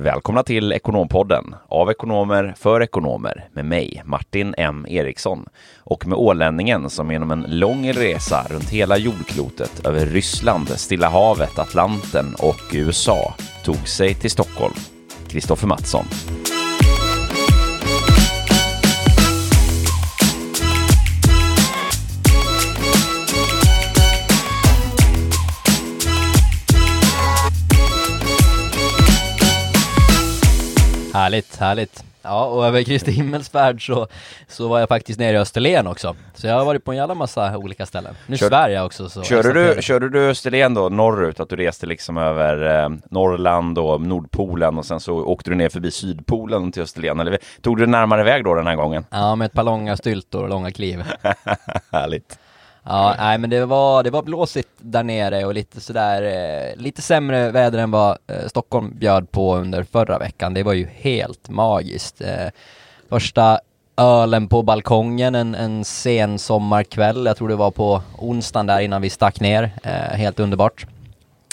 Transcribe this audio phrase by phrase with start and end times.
[0.00, 5.46] Välkomna till Ekonompodden av ekonomer för ekonomer med mig, Martin M Eriksson
[5.78, 11.58] och med ålänningen som genom en lång resa runt hela jordklotet över Ryssland, Stilla havet,
[11.58, 13.34] Atlanten och USA
[13.64, 14.74] tog sig till Stockholm,
[15.28, 16.04] Kristoffer Mattsson.
[31.18, 32.04] Härligt, härligt.
[32.22, 34.06] Ja, och över Kristi himmelsfärd så,
[34.48, 36.16] så var jag faktiskt nere i Österlen också.
[36.34, 38.14] Så jag har varit på en jävla massa olika ställen.
[38.26, 39.22] Nu Kör- svär jag också så...
[39.22, 44.00] Körde du, körde du Österlen då norrut, att du reste liksom över eh, Norrland och
[44.00, 47.20] Nordpolen och sen så åkte du ner förbi Sydpolen till Österlen?
[47.20, 49.04] Eller tog du närmare väg då den här gången?
[49.10, 51.04] Ja, med ett par långa styltor och långa kliv.
[51.92, 52.38] Härligt.
[52.90, 57.02] Ja, nej men det var, det var blåsigt där nere och lite sådär, eh, lite
[57.02, 60.54] sämre väder än vad eh, Stockholm bjöd på under förra veckan.
[60.54, 62.20] Det var ju helt magiskt.
[62.20, 62.48] Eh,
[63.08, 63.60] första
[63.96, 69.02] ölen på balkongen en, en sen sommarkväll, jag tror det var på onsdagen där innan
[69.02, 69.70] vi stack ner.
[69.82, 70.86] Eh, helt underbart.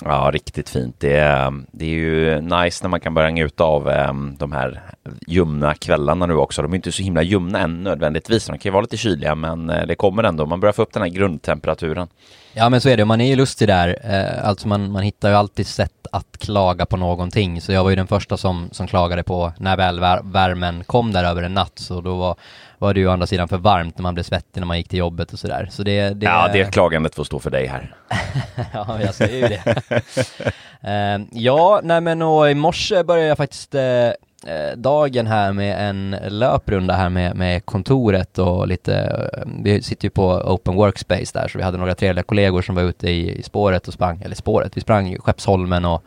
[0.04, 0.96] Ja, riktigt fint.
[1.00, 4.82] Det är, det är ju nice när man kan börja njuta av ehm, de här
[5.28, 6.62] ljumna kvällarna nu också.
[6.62, 8.46] De är inte så himla ljumna än nödvändigtvis.
[8.46, 10.46] De kan ju vara lite kyliga, men eh, det kommer ändå.
[10.46, 12.08] Man börjar få upp den här grundtemperaturen.
[12.58, 13.98] Ja men så är det, man är ju lustig där.
[14.04, 17.62] Eh, alltså man, man hittar ju alltid sätt att klaga på någonting.
[17.62, 21.12] Så jag var ju den första som, som klagade på när väl vär, värmen kom
[21.12, 21.80] där över en natt.
[21.80, 22.36] Så då var,
[22.78, 24.90] var det ju å andra sidan för varmt när man blev svettig när man gick
[24.90, 25.68] till jobbet och sådär.
[25.72, 26.26] Så det, det...
[26.26, 27.96] Ja, det klagandet får stå för dig här.
[28.74, 29.82] ja, jag säger ju det.
[30.82, 33.82] Eh, ja, nej men och i morse började jag faktiskt eh,
[34.76, 38.96] dagen här med en löprunda här med, med kontoret och lite,
[39.34, 42.76] eh, vi sitter ju på open workspace där så vi hade några trevliga kollegor som
[42.76, 46.04] var ute i, i spåret och sprang, eller spåret, vi sprang Skeppsholmen och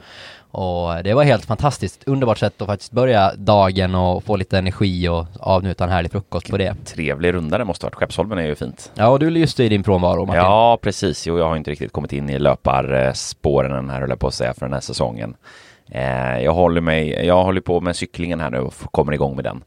[0.50, 5.08] och det var helt fantastiskt, underbart sätt att faktiskt börja dagen och få lite energi
[5.08, 6.75] och avnjuta en härlig frukost på det.
[6.84, 7.95] Trevlig runda det måste ha varit.
[7.95, 8.92] Skeppsholmen är ju fint.
[8.95, 10.42] Ja, och du lyste i din frånvaro Martin.
[10.42, 11.27] Ja, precis.
[11.27, 14.55] Jo, jag har inte riktigt kommit in i löparspåren här, höll jag på att säga,
[14.55, 15.35] för den här säsongen.
[15.90, 19.44] Eh, jag håller mig, jag håller på med cyklingen här nu och kommer igång med
[19.44, 19.64] den.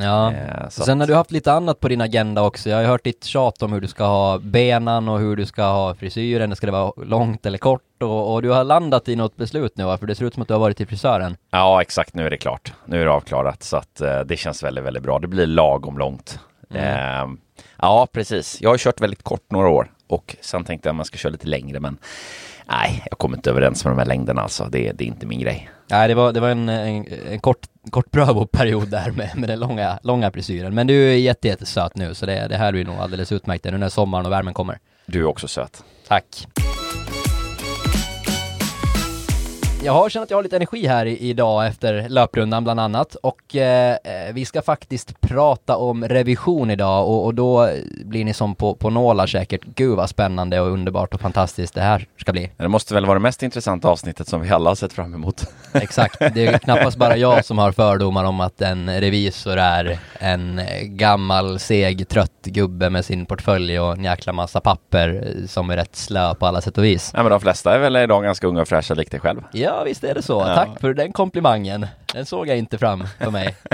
[0.00, 0.32] Ja.
[0.32, 2.70] Eh, Sen har du haft lite annat på din agenda också.
[2.70, 5.62] Jag har hört ditt tjat om hur du ska ha benan och hur du ska
[5.62, 6.56] ha frisyren.
[6.56, 8.02] Ska det vara långt eller kort?
[8.02, 9.98] Och, och du har landat i något beslut nu va?
[9.98, 11.36] För det ser ut som att du har varit till frisören.
[11.50, 12.14] Ja, exakt.
[12.14, 12.72] Nu är det klart.
[12.86, 15.18] Nu är det avklarat, så att eh, det känns väldigt, väldigt bra.
[15.18, 16.38] Det blir lagom långt.
[16.74, 17.26] Eh,
[17.78, 18.60] ja, precis.
[18.60, 21.32] Jag har kört väldigt kort några år och sen tänkte jag att man ska köra
[21.32, 21.96] lite längre, men
[22.68, 24.64] nej, jag kommer inte överens med de här längderna alltså.
[24.64, 25.70] Det, det är inte min grej.
[25.90, 29.60] Nej, det var, det var en, en, en kort, kort prövoperiod där med, med den
[29.60, 30.74] långa, långa frisyren.
[30.74, 33.78] Men du är jätte, jättesöt nu, så det, det här blir nog alldeles utmärkt nu
[33.78, 34.78] när sommaren och värmen kommer.
[35.06, 35.84] Du är också söt.
[36.08, 36.46] Tack.
[39.84, 43.56] Jag har känt att jag har lite energi här idag efter löprundan bland annat och
[43.56, 47.70] eh, eh, vi ska faktiskt prata om revision idag och, och då
[48.04, 49.60] blir ni som på, på nålar säkert.
[49.64, 52.50] Gud vad spännande och underbart och fantastiskt det här ska bli.
[52.56, 55.46] Det måste väl vara det mest intressanta avsnittet som vi alla har sett fram emot.
[55.72, 60.60] Exakt, det är knappast bara jag som har fördomar om att en revisor är en
[60.82, 65.96] gammal, seg, trött gubbe med sin portfölj och en jäkla massa papper som är rätt
[65.96, 67.10] slö på alla sätt och vis.
[67.14, 69.42] Nej, men de flesta är väl idag ganska unga och fräscha likt dig själv.
[69.52, 70.32] Ja, visst är det så.
[70.40, 70.54] Ja.
[70.54, 71.86] Tack för den komplimangen.
[72.12, 73.54] Den såg jag inte fram för mig.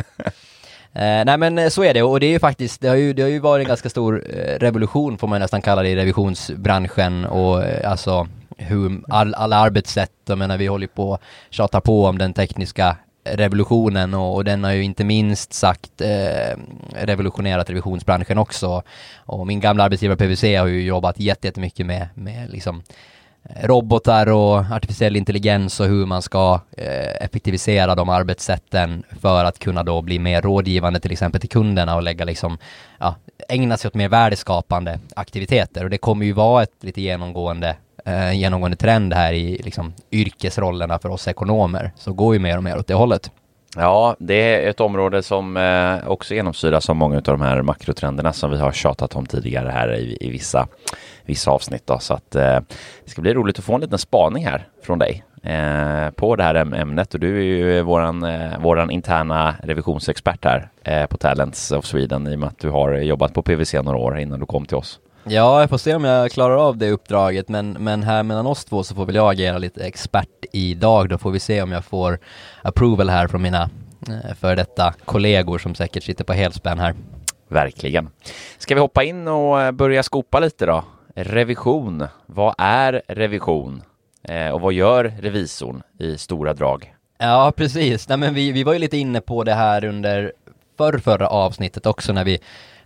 [0.93, 3.13] Eh, nej men eh, så är det och det är ju faktiskt, det har ju,
[3.13, 5.97] det har ju varit en ganska stor eh, revolution får man nästan kalla det i
[5.97, 11.81] revisionsbranschen och eh, alltså hur all, alla arbetssätt, jag menar vi håller på att tjata
[11.81, 16.57] på om den tekniska revolutionen och, och den har ju inte minst sagt eh,
[16.95, 18.83] revolutionerat revisionsbranschen också.
[19.17, 22.83] Och min gamla arbetsgivare PWC har ju jobbat jätte- jättemycket med, med liksom
[23.63, 29.83] robotar och artificiell intelligens och hur man ska eh, effektivisera de arbetssätten för att kunna
[29.83, 32.59] då bli mer rådgivande till exempel till kunderna och lägga liksom,
[32.99, 33.15] ja,
[33.49, 38.33] ägna sig åt mer värdeskapande aktiviteter och det kommer ju vara ett lite genomgående eh,
[38.33, 42.79] genomgående trend här i liksom, yrkesrollerna för oss ekonomer så går ju mer och mer
[42.79, 43.31] åt det hållet.
[43.77, 48.33] Ja, det är ett område som eh, också genomsyras av många av de här makrotrenderna
[48.33, 50.69] som vi har tjatat om tidigare här i, i vissa,
[51.25, 51.87] vissa avsnitt.
[51.87, 51.99] Då.
[51.99, 52.61] Så att eh,
[53.05, 56.43] det ska bli roligt att få en liten spaning här från dig eh, på det
[56.43, 57.15] här ämnet.
[57.15, 62.27] Och du är ju våran, eh, våran interna revisionsexpert här eh, på Talents of Sweden
[62.27, 64.77] i och med att du har jobbat på PWC några år innan du kom till
[64.77, 65.01] oss.
[65.25, 68.65] Ja, jag får se om jag klarar av det uppdraget, men, men här mellan oss
[68.65, 71.09] två så får väl jag agera lite expert idag.
[71.09, 72.19] Då får vi se om jag får
[72.63, 73.71] approval här från mina
[74.09, 76.95] eh, för detta kollegor som säkert sitter på helspänn här.
[77.49, 78.11] Verkligen.
[78.59, 80.85] Ska vi hoppa in och eh, börja skopa lite då?
[81.15, 82.07] Revision.
[82.27, 83.83] Vad är revision?
[84.23, 86.95] Eh, och vad gör revisorn i stora drag?
[87.19, 88.09] Ja, precis.
[88.09, 90.33] Nej, men vi, vi var ju lite inne på det här under
[90.79, 92.41] förr, förra avsnittet också när vi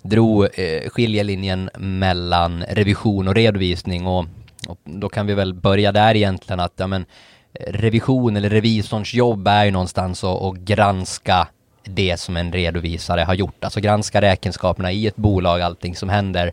[0.04, 4.26] drog eh, skiljelinjen mellan revision och redovisning och,
[4.68, 7.04] och, då kan vi väl börja där egentligen att ja, men,
[7.52, 11.48] eh, revision eller revisorns jobb är ju någonstans att, att granska
[11.84, 16.52] det som en redovisare har gjort, alltså granska räkenskaperna i ett bolag, allting som händer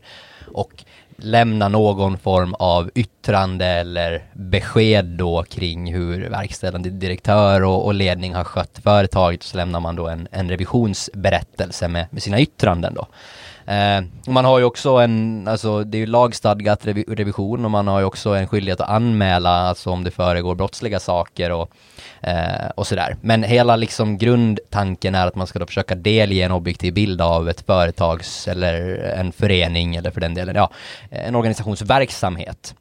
[0.54, 0.84] och
[1.24, 8.36] lämna någon form av yttrande eller besked då kring hur verkställande direktör och, och ledning
[8.36, 13.08] har skött företaget så lämnar man då en, en revisionsberättelse med, med sina yttranden då.
[13.72, 17.88] Eh, man har ju också en, alltså det är ju lagstadgat revi revision och man
[17.88, 21.72] har ju också en skyldighet att anmäla, alltså om det föregår brottsliga saker och,
[22.22, 23.16] eh, och sådär.
[23.22, 27.50] Men hela liksom grundtanken är att man ska då försöka delge en objektiv bild av
[27.50, 30.70] ett företags eller en förening eller för den delen, ja,
[31.10, 32.76] en organisations verksamhet.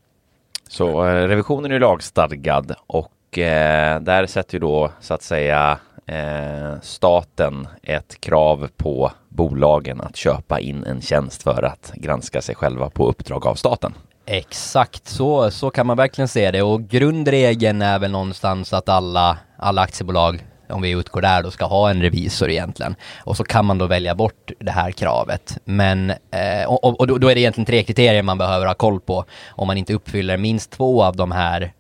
[0.68, 5.78] Så eh, revisionen är ju lagstadgad och eh, där sätter ju då så att säga
[6.06, 12.54] eh, staten ett krav på bolagen att köpa in en tjänst för att granska sig
[12.54, 13.94] själva på uppdrag av staten.
[14.26, 19.38] Exakt, så, så kan man verkligen se det och grundregeln är väl någonstans att alla,
[19.56, 22.94] alla aktiebolag om vi utgår där då ska ha en revisor egentligen.
[23.24, 25.58] Och så kan man då välja bort det här kravet.
[25.64, 29.00] Men, eh, och, och då, då, är det egentligen tre kriterier man behöver ha koll
[29.00, 29.24] på.
[29.48, 31.72] Om man inte uppfyller minst två av de här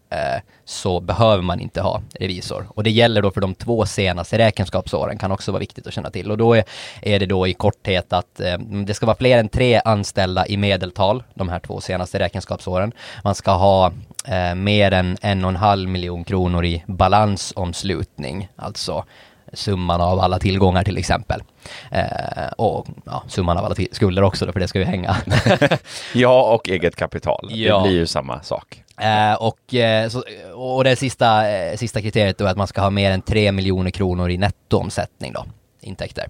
[0.64, 2.66] så behöver man inte ha revisor.
[2.68, 6.10] Och det gäller då för de två senaste räkenskapsåren, kan också vara viktigt att känna
[6.10, 6.30] till.
[6.30, 6.64] Och då är,
[7.02, 10.56] är det då i korthet att eh, det ska vara fler än tre anställda i
[10.56, 12.92] medeltal de här två senaste räkenskapsåren.
[13.24, 13.92] Man ska ha
[14.24, 19.04] eh, mer än en och en halv miljon kronor i balansomslutning, alltså
[19.52, 21.42] summan av alla tillgångar till exempel.
[21.90, 25.16] Eh, och ja, summan av alla skulder också då, för det ska ju hänga.
[26.14, 27.48] ja, och eget kapital.
[27.50, 27.76] Ja.
[27.76, 28.82] Det blir ju samma sak.
[29.00, 30.22] Eh, och, eh, så,
[30.54, 33.52] och det sista, eh, sista kriteriet då är att man ska ha mer än 3
[33.52, 35.44] miljoner kronor i nettoomsättning då,
[35.80, 36.28] intäkter.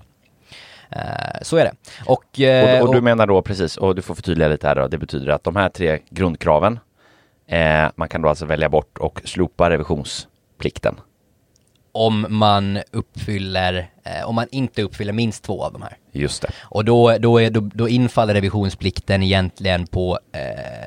[0.90, 1.00] Eh,
[1.42, 1.72] så är det.
[2.06, 4.88] Och, eh, och, och, du menar då precis, och du får förtydliga lite här då,
[4.88, 6.78] det betyder att de här tre grundkraven,
[7.94, 11.00] man kan då alltså välja bort och slopa revisionsplikten
[11.92, 13.86] om man uppfyller, eh,
[14.24, 15.96] om man inte uppfyller minst två av de här.
[16.12, 16.48] Just det.
[16.62, 20.40] Och då, då, är, då, då infaller revisionsplikten egentligen på eh,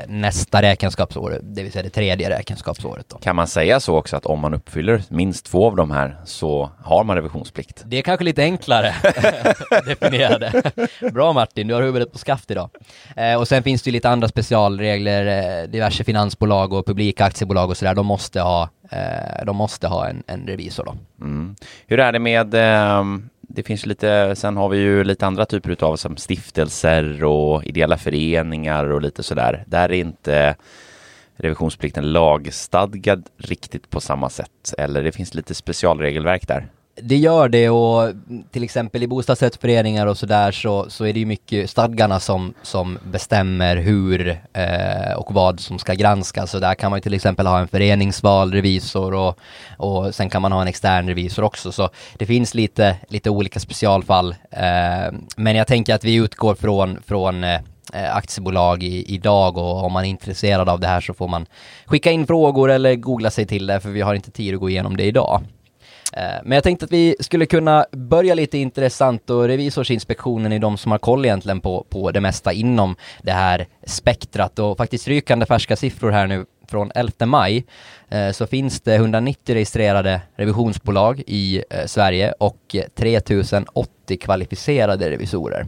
[0.08, 3.10] nästa räkenskapsår, det vill säga det tredje räkenskapsåret.
[3.10, 3.18] Då.
[3.18, 6.70] Kan man säga så också att om man uppfyller minst två av de här så
[6.84, 7.82] har man revisionsplikt?
[7.86, 8.96] Det är kanske lite enklare
[9.86, 10.72] definierade.
[11.14, 12.70] Bra Martin, du har huvudet på skaft idag.
[13.16, 15.26] Eh, och sen finns det ju lite andra specialregler,
[15.62, 20.08] eh, diverse finansbolag och publika aktiebolag och sådär, de måste ha eh, de måste ha
[20.08, 20.96] en, en revisor då.
[21.24, 21.56] Mm.
[21.88, 23.04] Hur är det med eh,
[23.42, 27.98] det finns lite, sen har vi ju lite andra typer av som stiftelser och ideella
[27.98, 29.64] föreningar och lite sådär.
[29.68, 30.56] Där är inte
[31.36, 34.74] revisionsplikten lagstadgad riktigt på samma sätt.
[34.78, 36.68] Eller det finns lite specialregelverk där.
[36.96, 38.14] Det gör det och
[38.52, 43.00] till exempel i bostadsrättsföreningar och sådär så, så är det ju mycket stadgarna som, som
[43.04, 46.52] bestämmer hur eh, och vad som ska granskas.
[46.52, 49.40] Så där kan man ju till exempel ha en föreningsvald revisor och,
[49.78, 51.72] och sen kan man ha en extern revisor också.
[51.72, 54.36] Så det finns lite, lite olika specialfall.
[54.52, 57.60] Eh, men jag tänker att vi utgår från, från eh,
[57.94, 61.46] aktiebolag i, idag och om man är intresserad av det här så får man
[61.86, 64.70] skicka in frågor eller googla sig till det för vi har inte tid att gå
[64.70, 65.42] igenom det idag.
[66.18, 70.78] Eh, men jag tänkte att vi skulle kunna börja lite intressant och Revisorsinspektionen är de
[70.78, 75.46] som har koll egentligen på, på det mesta inom det här spektrat och faktiskt rykande
[75.46, 77.66] färska siffror här nu från 11 maj
[78.10, 85.68] eh, så finns det 190 registrerade revisionsbolag i eh, Sverige och 3080 kvalificerade revisorer.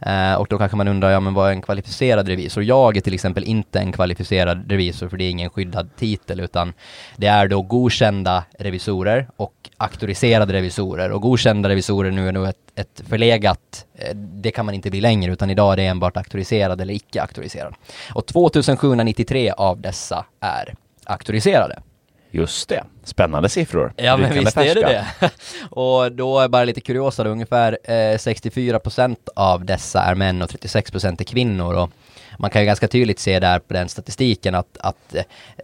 [0.00, 2.64] Eh, och då kanske man undrar, ja men vad är en kvalificerad revisor?
[2.64, 6.72] Jag är till exempel inte en kvalificerad revisor för det är ingen skyddad titel utan
[7.16, 12.56] det är då godkända revisorer och auktoriserade revisorer och godkända revisorer nu är nog ett,
[12.74, 16.80] ett förlegat, eh, det kan man inte bli längre utan idag är det enbart auktoriserad
[16.80, 17.74] eller icke auktoriserad.
[18.14, 21.82] Och 2793 av dessa är auktoriserade.
[22.30, 23.92] Just det, spännande siffror.
[23.96, 25.30] Ja men visst är det det.
[25.70, 30.50] och då är bara lite kuriosa, då, ungefär eh, 64% av dessa är män och
[30.50, 31.74] 36% är kvinnor.
[31.74, 31.90] Och
[32.40, 35.14] man kan ju ganska tydligt se där på den statistiken att, att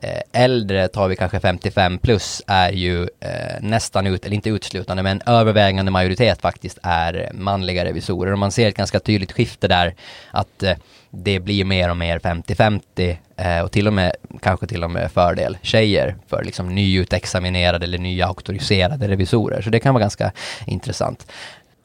[0.02, 5.02] eh, äldre, tar vi kanske 55 plus, är ju eh, nästan ut, eller inte uteslutande,
[5.02, 8.32] men övervägande majoritet faktiskt är manliga revisorer.
[8.32, 9.94] Och man ser ett ganska tydligt skifte där,
[10.30, 10.76] att eh,
[11.24, 15.12] det blir mer och mer 50-50 eh, och till och med kanske till och med
[15.12, 19.62] fördel tjejer för liksom nyutexaminerade eller nya auktoriserade revisorer.
[19.62, 20.32] Så det kan vara ganska
[20.66, 21.26] intressant.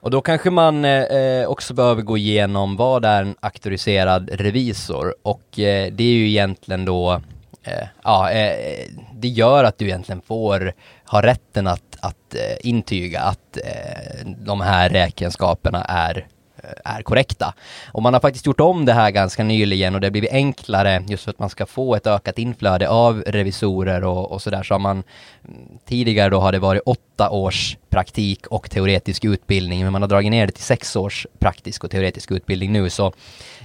[0.01, 5.15] Och då kanske man eh, eh, också behöver gå igenom vad är en auktoriserad revisor
[5.21, 7.21] och eh, det är ju egentligen då
[7.63, 10.73] eh, ja, eh, det gör att du egentligen får
[11.05, 16.27] ha rätten att, att eh, intyga att eh, de här räkenskaperna är
[16.63, 17.53] Eh, är korrekta.
[17.91, 21.03] Och man har faktiskt gjort om det här ganska nyligen och det har blivit enklare
[21.07, 24.63] just för att man ska få ett ökat inflöde av revisorer och, och sådär.
[24.63, 25.03] Så har man
[25.47, 30.09] mm, tidigare då har det varit åtta års praktik och teoretisk utbildning, men man har
[30.09, 32.89] dragit ner det till sex års praktisk och teoretisk utbildning nu.
[32.89, 33.13] Så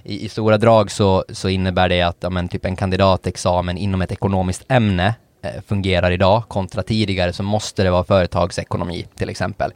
[0.04, 4.02] i, i stora drag så, så innebär det att ja, men, typ en kandidatexamen inom
[4.02, 5.14] ett ekonomiskt ämne
[5.46, 9.72] Eh, fungerar idag kontra tidigare så måste det vara företagsekonomi till exempel.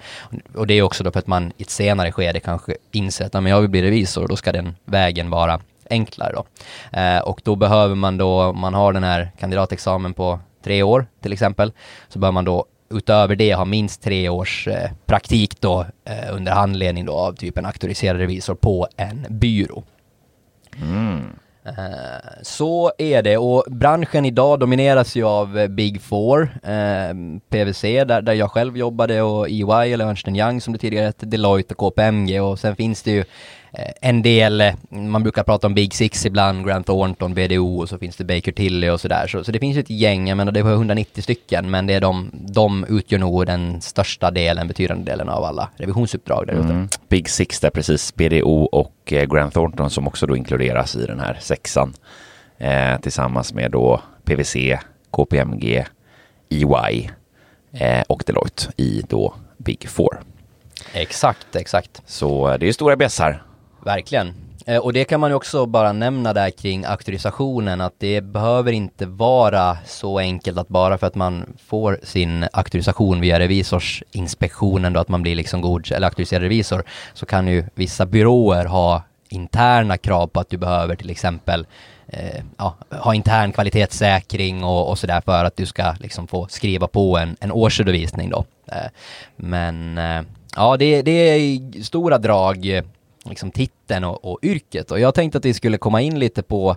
[0.54, 3.48] Och det är också då för att man i ett senare skede kanske inser att
[3.48, 5.60] jag vill bli revisor och då ska den vägen vara
[5.90, 6.44] enklare då.
[6.98, 11.06] Eh, och då behöver man då, om man har den här kandidatexamen på tre år
[11.22, 11.72] till exempel,
[12.08, 16.52] så bör man då utöver det ha minst tre års eh, praktik då eh, under
[16.52, 19.82] handledning då av typ en auktoriserad revisor på en byrå.
[20.82, 21.39] Mm.
[21.64, 23.36] Eh, så är det.
[23.36, 27.14] Och branschen idag domineras ju av eh, Big Four, eh,
[27.50, 31.26] PVC där, där jag själv jobbade och EY eller Ernst Young som det tidigare hette,
[31.26, 33.24] Deloitte och KPMG och sen finns det ju
[34.00, 37.98] en del, eh, man brukar prata om Big Six ibland, Grant Thornton, BDO och så
[37.98, 39.26] finns det Baker Tilly och sådär.
[39.26, 41.94] Så, så det finns ju ett gäng, jag menar det var 190 stycken, men det
[41.94, 46.54] är de, de utgör nog den största delen, betydande delen av alla revisionsuppdrag där.
[46.54, 46.88] Mm.
[47.08, 51.20] Big Six där precis, BDO och eh, Grant Thornton som också då inkluderas i den
[51.20, 51.94] här sexan.
[52.58, 54.56] Eh, tillsammans med då PVC,
[55.10, 55.84] KPMG,
[56.50, 57.10] EY
[57.72, 60.20] eh, och Deloitte i då Big Four.
[60.92, 62.02] Exakt, exakt.
[62.06, 63.42] Så det är stora bässar
[63.84, 64.34] Verkligen.
[64.66, 68.72] Eh, och det kan man ju också bara nämna där kring auktorisationen att det behöver
[68.72, 75.00] inte vara så enkelt att bara för att man får sin auktorisation via revisorsinspektionen då
[75.00, 76.84] att man blir liksom god eller auktoriserad revisor
[77.14, 81.66] så kan ju vissa byråer ha interna krav på att du behöver till exempel
[82.08, 86.86] eh, ja, ha intern kvalitetssäkring och, och sådär för att du ska liksom få skriva
[86.86, 88.44] på en, en årsredovisning då.
[88.66, 88.90] Eh,
[89.36, 90.22] men eh,
[90.56, 92.82] ja, det, det är i stora drag
[93.24, 94.90] liksom titeln och, och, yrket.
[94.90, 96.76] Och jag tänkte att vi skulle komma in lite på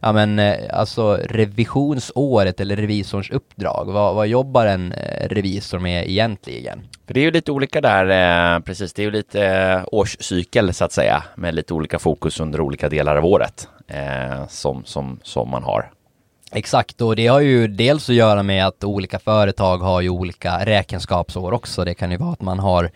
[0.00, 3.84] ja men eh, alltså revisionsåret eller revisorns uppdrag.
[3.86, 6.88] Vad, vad jobbar en eh, revisor med egentligen?
[7.06, 8.92] För det är ju lite olika där, eh, precis.
[8.92, 13.16] Det är ju lite årscykel så att säga med lite olika fokus under olika delar
[13.16, 15.90] av året eh, som, som, som man har.
[16.52, 20.66] Exakt, och det har ju dels att göra med att olika företag har ju olika
[20.66, 21.84] räkenskapsår också.
[21.84, 22.90] Det kan ju vara att man har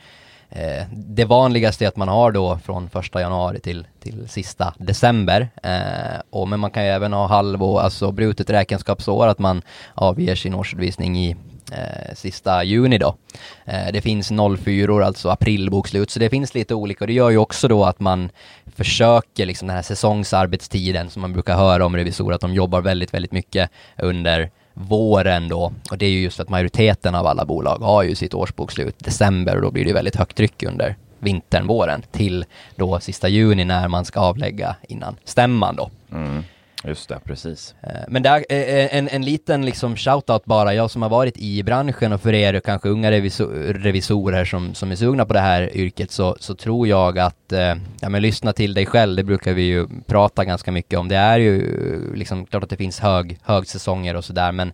[0.50, 5.48] Eh, det vanligaste är att man har då från första januari till, till sista december.
[5.62, 9.62] Eh, och, men man kan ju även ha halvår, alltså brutet räkenskapsår, att man
[9.94, 11.36] avger sin årsredovisning i
[11.72, 13.16] eh, sista juni då.
[13.64, 14.32] Eh, det finns
[14.64, 18.00] 04 alltså aprilbokslut, så det finns lite olika och det gör ju också då att
[18.00, 18.30] man
[18.76, 23.14] försöker liksom den här säsongsarbetstiden som man brukar höra om revisorer, att de jobbar väldigt,
[23.14, 24.50] väldigt mycket under
[24.80, 28.34] våren då, och det är ju just att majoriteten av alla bolag har ju sitt
[28.34, 32.44] årsbokslut december och då blir det väldigt högt tryck under vintern, våren till
[32.76, 35.90] då sista juni när man ska avlägga innan stämman då.
[36.12, 36.44] Mm.
[36.84, 37.74] Just det, precis.
[37.82, 41.38] Eh, men där, eh, eh, en, en liten liksom shoutout bara, jag som har varit
[41.38, 45.40] i branschen och för er kanske unga revisor, revisorer som, som är sugna på det
[45.40, 47.52] här yrket så, så tror jag att,
[48.00, 51.08] ja men lyssna till dig själv, det brukar vi ju prata ganska mycket om.
[51.08, 54.72] Det är ju liksom klart att det finns hög, högsäsonger och sådär men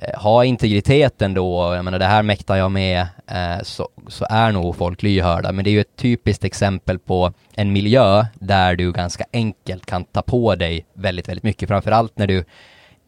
[0.00, 4.52] Eh, ha integriteten då, jag menar det här mäktar jag med, eh, så, så är
[4.52, 5.52] nog folk lyhörda.
[5.52, 10.04] Men det är ju ett typiskt exempel på en miljö där du ganska enkelt kan
[10.04, 11.68] ta på dig väldigt, väldigt mycket.
[11.68, 12.44] Framförallt när du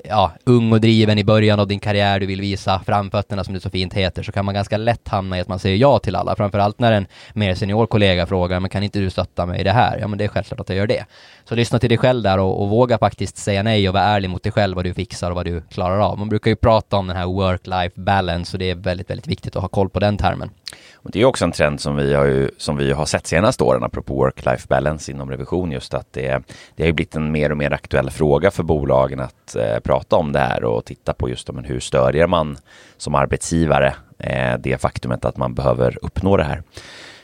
[0.04, 3.60] ja, ung och driven i början av din karriär, du vill visa framfötterna som det
[3.60, 6.16] så fint heter, så kan man ganska lätt hamna i att man säger ja till
[6.16, 6.36] alla.
[6.36, 9.72] Framförallt när en mer senior kollega frågar, men kan inte du stötta mig i det
[9.72, 9.98] här?
[9.98, 11.04] Ja, men det är självklart att jag gör det.
[11.50, 14.30] Så lyssna till dig själv där och, och våga faktiskt säga nej och vara ärlig
[14.30, 16.18] mot dig själv vad du fixar och vad du klarar av.
[16.18, 19.56] Man brukar ju prata om den här work-life balance och det är väldigt, väldigt viktigt
[19.56, 20.50] att ha koll på den termen.
[20.94, 23.64] Och det är också en trend som vi har, ju, som vi har sett senaste
[23.64, 26.42] åren, apropå work-life balance inom revision, just att det,
[26.76, 30.16] det har ju blivit en mer och mer aktuell fråga för bolagen att eh, prata
[30.16, 32.58] om det här och titta på just men hur stödjer man
[32.96, 36.62] som arbetsgivare eh, det faktumet att man behöver uppnå det här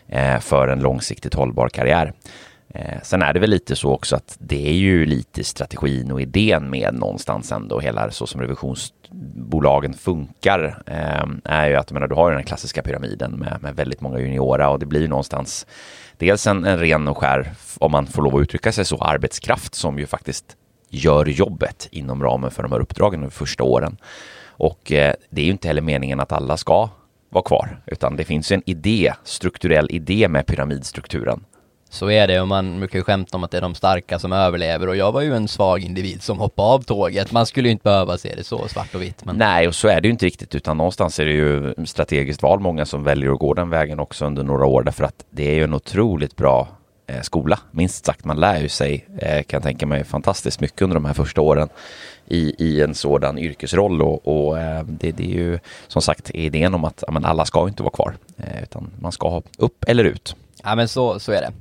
[0.08, 2.12] eh, för en långsiktigt hållbar karriär.
[2.78, 6.20] Eh, sen är det väl lite så också att det är ju lite strategin och
[6.20, 12.14] idén med någonstans ändå hela så som revisionsbolagen funkar eh, är ju att menar, du
[12.14, 15.66] har den klassiska pyramiden med, med väldigt många juniora och det blir ju någonstans
[16.16, 19.74] dels en, en ren och skär, om man får lov att uttrycka sig så, arbetskraft
[19.74, 20.56] som ju faktiskt
[20.88, 23.96] gör jobbet inom ramen för de här uppdragen de första åren.
[24.48, 26.88] Och eh, det är ju inte heller meningen att alla ska
[27.30, 31.44] vara kvar, utan det finns en idé, strukturell idé med pyramidstrukturen
[31.90, 34.32] så är det och man brukar ju skämta om att det är de starka som
[34.32, 37.32] överlever och jag var ju en svag individ som hoppade av tåget.
[37.32, 39.24] Man skulle ju inte behöva se det så svart och vitt.
[39.24, 39.36] Men...
[39.36, 42.60] Nej, och så är det ju inte riktigt utan någonstans är det ju strategiskt val
[42.60, 45.54] många som väljer att gå den vägen också under några år därför att det är
[45.54, 46.68] ju en otroligt bra
[47.06, 48.24] eh, skola, minst sagt.
[48.24, 51.40] Man lär ju sig, eh, kan jag tänka mig, fantastiskt mycket under de här första
[51.40, 51.68] åren
[52.26, 56.74] i, i en sådan yrkesroll och, och eh, det, det, är ju som sagt idén
[56.74, 60.04] om att men alla ska inte vara kvar eh, utan man ska ha upp eller
[60.04, 60.36] ut.
[60.66, 61.52] Ja men så, så är det.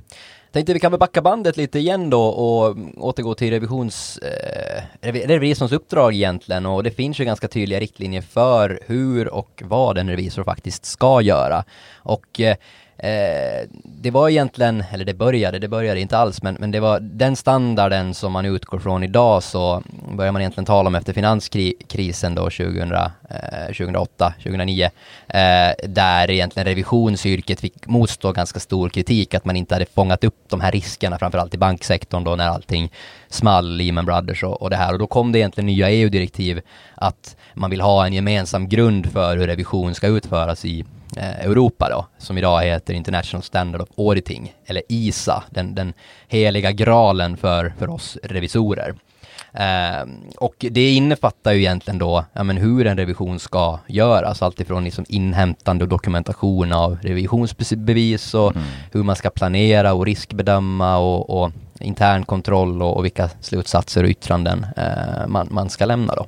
[0.52, 5.72] Tänkte vi kan väl backa bandet lite igen då och återgå till revisions, eh, revisorns
[5.72, 10.44] uppdrag egentligen och det finns ju ganska tydliga riktlinjer för hur och vad en revisor
[10.44, 11.64] faktiskt ska göra.
[11.96, 12.56] Och eh,
[12.98, 17.00] Eh, det var egentligen, eller det började, det började inte alls, men, men det var
[17.00, 22.34] den standarden som man utgår från idag så börjar man egentligen tala om efter finanskrisen
[22.34, 23.08] då 2000, eh,
[23.66, 24.84] 2008, 2009,
[25.28, 30.44] eh, där egentligen revisionsyrket fick motstå ganska stor kritik att man inte hade fångat upp
[30.48, 32.92] de här riskerna, framförallt i banksektorn då när allting
[33.28, 34.92] small, Lehman Brothers och, och det här.
[34.92, 36.60] Och då kom det egentligen nya EU-direktiv
[36.94, 40.84] att man vill ha en gemensam grund för hur revision ska utföras i
[41.16, 45.92] Europa då, som idag heter International Standard of Auditing, eller ISA, den, den
[46.28, 48.94] heliga graalen för, för oss revisorer.
[49.52, 50.06] Eh,
[50.36, 55.04] och det innefattar ju egentligen då ja, men hur en revision ska göras, alltifrån liksom
[55.08, 58.68] inhämtande och dokumentation av revisionsbevis och mm.
[58.92, 64.10] hur man ska planera och riskbedöma och, och intern kontroll och, och, vilka slutsatser och
[64.10, 66.26] yttranden eh, man, man ska lämna då.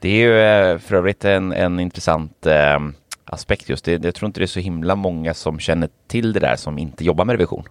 [0.00, 2.78] Det är ju eh, för övrigt en, en intressant eh
[3.26, 4.04] aspekt just det.
[4.04, 7.04] Jag tror inte det är så himla många som känner till det där som inte
[7.04, 7.64] jobbar med revision.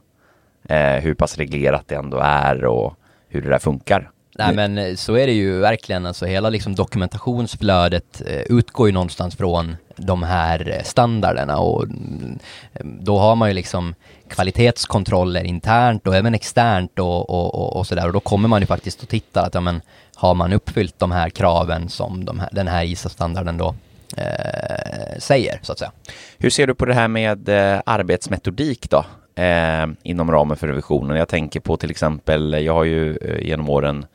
[0.69, 2.93] Eh, hur pass reglerat det ändå är och
[3.27, 4.11] hur det där funkar.
[4.37, 8.93] Nej men eh, så är det ju verkligen, alltså hela liksom dokumentationsflödet eh, utgår ju
[8.93, 12.39] någonstans från de här eh, standarderna och mm,
[12.81, 13.95] då har man ju liksom
[14.29, 18.67] kvalitetskontroller internt och även externt och, och, och, och sådär och då kommer man ju
[18.67, 19.81] faktiskt och tittar att ja men
[20.15, 23.75] har man uppfyllt de här kraven som de här, den här ISA-standarden då
[24.15, 25.91] eh, säger, så att säga.
[26.37, 29.05] Hur ser du på det här med eh, arbetsmetodik då?
[29.43, 31.17] Eh, inom ramen för revisionen.
[31.17, 34.05] Jag tänker på till exempel, jag har ju eh, genom åren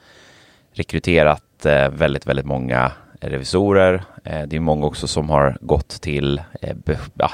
[0.72, 4.04] rekryterat eh, väldigt, väldigt många revisorer.
[4.24, 6.76] Eh, det är många också som har gått till eh,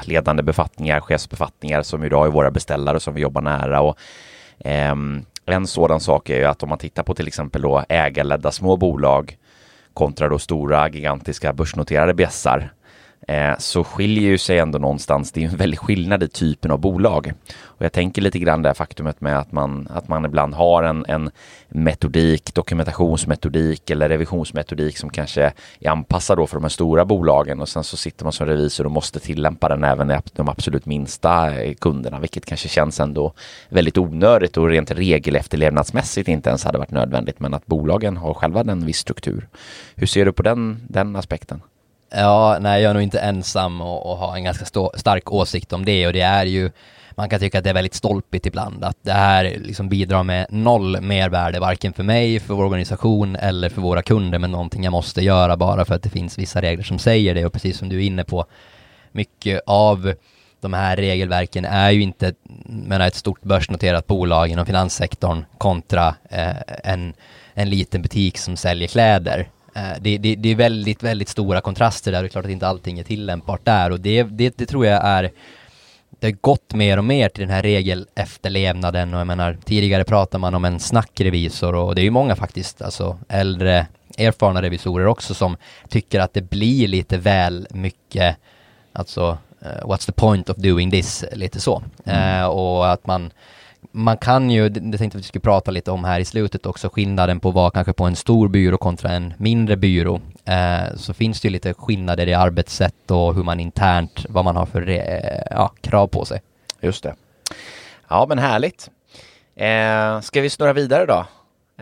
[0.05, 3.81] ledande befattningar, chefsbefattningar som idag är våra beställare som vi jobbar nära.
[3.81, 3.97] Och,
[4.59, 8.51] ehm, en sådan sak är ju att om man tittar på till exempel då ägarledda
[8.51, 9.37] små bolag
[9.97, 12.71] kontra då stora gigantiska börsnoterade bjässar.
[13.29, 15.31] Eh, så skiljer ju sig ändå någonstans.
[15.31, 17.33] Det är en väldig skillnad i typen av bolag.
[17.63, 21.05] Och jag tänker lite grann det faktumet med att man, att man ibland har en,
[21.07, 21.31] en
[21.69, 27.69] metodik, dokumentationsmetodik eller revisionsmetodik som kanske är anpassad då för de här stora bolagen och
[27.69, 31.61] sen så sitter man som revisor och måste tillämpa den även i de absolut minsta
[31.61, 33.33] eh, kunderna, vilket kanske känns ändå
[33.69, 38.61] väldigt onödigt och rent regelefterlevnadsmässigt inte ens hade varit nödvändigt, men att bolagen har själva
[38.61, 39.47] en viss struktur.
[39.95, 41.61] Hur ser du på den, den aspekten?
[42.09, 44.65] Ja, nej, jag är nog inte ensam och, och har en ganska
[44.95, 46.71] stark åsikt om det och det är ju
[47.17, 50.45] man kan tycka att det är väldigt stolpigt ibland, att det här liksom bidrar med
[50.49, 54.91] noll mervärde, varken för mig, för vår organisation eller för våra kunder, men någonting jag
[54.91, 57.89] måste göra bara för att det finns vissa regler som säger det och precis som
[57.89, 58.45] du är inne på,
[59.11, 60.13] mycket av
[60.61, 62.33] de här regelverken är ju inte
[62.65, 67.13] menar, ett stort börsnoterat bolag inom finanssektorn kontra eh, en,
[67.53, 69.49] en liten butik som säljer kläder.
[69.77, 72.21] Eh, det, det, det, är väldigt, väldigt stora kontraster där.
[72.21, 75.05] Det är klart att inte allting är tillämpbart där och det, det, det tror jag
[75.05, 75.31] är
[76.19, 80.41] det har gått mer och mer till den här regelefterlevnaden och jag menar tidigare pratade
[80.41, 83.87] man om en snackrevisor och det är ju många faktiskt, alltså äldre
[84.17, 85.57] erfarna revisorer också som
[85.89, 88.37] tycker att det blir lite väl mycket,
[88.93, 91.83] alltså uh, what's the point of doing this, lite så.
[92.05, 92.41] Mm.
[92.41, 93.31] Uh, och att man
[93.97, 97.39] man kan ju, det tänkte vi skulle prata lite om här i slutet också, skillnaden
[97.39, 100.21] på vad kanske på en stor byrå kontra en mindre byrå.
[100.45, 104.55] Eh, så finns det ju lite skillnader i arbetssätt och hur man internt, vad man
[104.55, 106.41] har för eh, ja, krav på sig.
[106.81, 107.15] Just det.
[108.07, 108.89] Ja, men härligt.
[109.55, 111.25] Eh, ska vi snurra vidare då?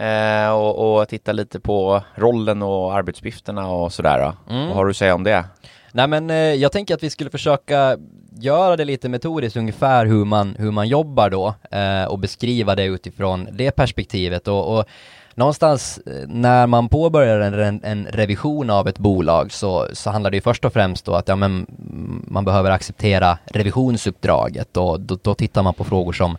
[0.04, 4.34] Eh, och, och, titta lite på rollen och arbetsuppgifterna och sådär.
[4.49, 4.67] Mm.
[4.67, 5.45] Vad har du att säga om det?
[5.95, 7.97] Nej men eh, jag tänker att vi skulle försöka
[8.39, 12.84] göra det lite metodiskt ungefär hur man, hur man jobbar då eh, och beskriva det
[12.84, 14.47] utifrån det perspektivet.
[14.47, 14.86] Och, och
[15.36, 20.38] någonstans eh, när man påbörjar en, en, revision av ett bolag så, så handlar det
[20.38, 21.65] ju först och främst då att ja, men
[22.27, 24.77] man behöver acceptera revisionsuppdraget.
[24.77, 26.38] Och då, då tittar man på frågor som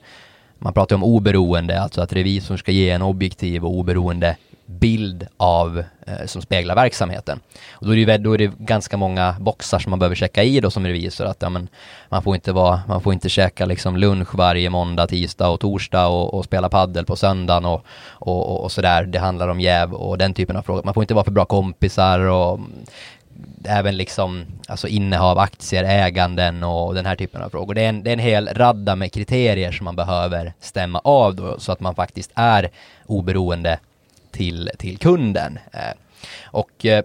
[0.59, 5.79] man pratar om oberoende, alltså att revisorn ska ge en objektiv och oberoende bild av,
[6.07, 7.41] eh, som speglar verksamheten.
[7.71, 10.61] Och då är, det, då är det ganska många boxar som man behöver checka i
[10.61, 11.69] då som revisor, att ja, men,
[12.09, 16.07] man, får inte vara, man får inte käka liksom lunch varje måndag, tisdag och torsdag
[16.07, 19.03] och, och spela paddel på söndagen och, och, och, och sådär.
[19.05, 20.83] Det handlar om jäv och den typen av frågor.
[20.85, 22.61] Man får inte vara för bra kompisar och
[23.65, 27.75] även liksom alltså innehav, aktier, äganden och den här typen av frågor.
[27.75, 31.35] Det är en, det är en hel radda med kriterier som man behöver stämma av
[31.35, 32.71] då, så att man faktiskt är
[33.07, 33.79] oberoende
[34.37, 35.59] till, till kunden.
[35.73, 35.81] Eh,
[36.45, 37.05] och eh,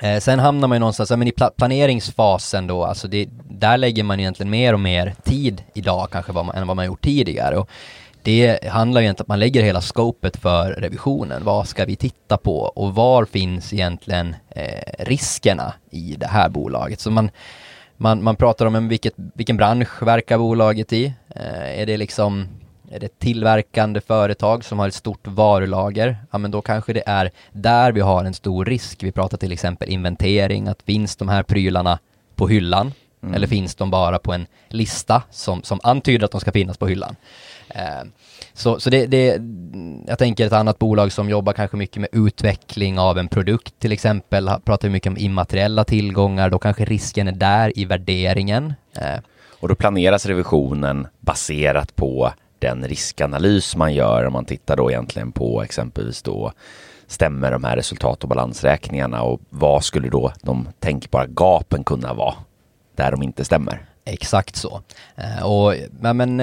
[0.00, 4.20] eh, sen hamnar man ju någonstans, men i planeringsfasen då, alltså det, där lägger man
[4.20, 7.56] egentligen mer och mer tid idag kanske vad man, än vad man gjort tidigare.
[7.56, 7.70] Och
[8.22, 11.44] det handlar ju egentligen om att man lägger hela scopet för revisionen.
[11.44, 17.00] Vad ska vi titta på och var finns egentligen eh, riskerna i det här bolaget?
[17.00, 17.30] Så man,
[17.96, 21.04] man, man pratar om vilket, vilken bransch verkar bolaget i?
[21.28, 22.48] Eh, är det liksom
[22.92, 26.16] är det tillverkande företag som har ett stort varulager?
[26.30, 29.02] Ja, men då kanske det är där vi har en stor risk.
[29.02, 31.98] Vi pratar till exempel inventering, att finns de här prylarna
[32.34, 32.92] på hyllan?
[33.22, 33.34] Mm.
[33.34, 36.86] Eller finns de bara på en lista som, som antyder att de ska finnas på
[36.86, 37.16] hyllan?
[37.68, 38.02] Eh,
[38.52, 39.40] så, så det, det,
[40.06, 43.92] jag tänker ett annat bolag som jobbar kanske mycket med utveckling av en produkt till
[43.92, 48.74] exempel, pratar mycket om immateriella tillgångar, då kanske risken är där i värderingen.
[48.96, 49.18] Eh.
[49.60, 55.32] Och då planeras revisionen baserat på den riskanalys man gör om man tittar då egentligen
[55.32, 56.52] på exempelvis då
[57.06, 62.34] stämmer de här resultat och balansräkningarna och vad skulle då de tänkbara gapen kunna vara
[62.96, 63.84] där de inte stämmer?
[64.04, 64.80] Exakt så.
[65.16, 66.36] Eh, och, men, men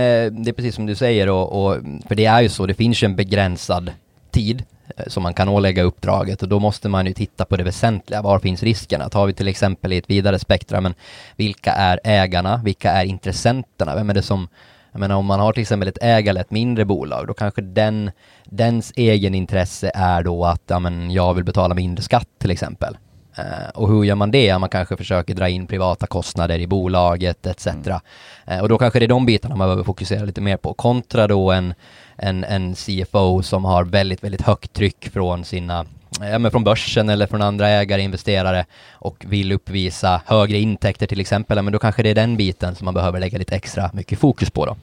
[0.43, 1.77] det är precis som du säger, och, och,
[2.07, 3.91] för det är ju så, det finns ju en begränsad
[4.31, 4.63] tid
[4.97, 8.21] eh, som man kan ålägga uppdraget och då måste man ju titta på det väsentliga.
[8.21, 9.09] Var finns riskerna?
[9.09, 10.93] Tar vi till exempel i ett vidare spektra, men
[11.35, 12.61] vilka är ägarna?
[12.63, 13.95] Vilka är intressenterna?
[13.95, 14.47] Vem är det som
[14.91, 18.11] jag menar om man har till exempel ett ägare, ett mindre bolag, då kanske den,
[18.45, 22.97] dens egen intresse är då att ja, men jag vill betala mindre skatt till exempel.
[23.39, 24.57] Eh, och hur gör man det?
[24.57, 27.67] Man kanske försöker dra in privata kostnader i bolaget etc.
[27.67, 27.99] Mm.
[28.45, 31.27] Eh, och då kanske det är de bitarna man behöver fokusera lite mer på kontra
[31.27, 31.73] då en,
[32.15, 35.85] en, en CFO som har väldigt, väldigt högt tryck från sina
[36.21, 41.19] ja, men från börsen eller från andra ägare, investerare och vill uppvisa högre intäkter till
[41.19, 44.19] exempel, men då kanske det är den biten som man behöver lägga lite extra mycket
[44.19, 44.77] fokus på då.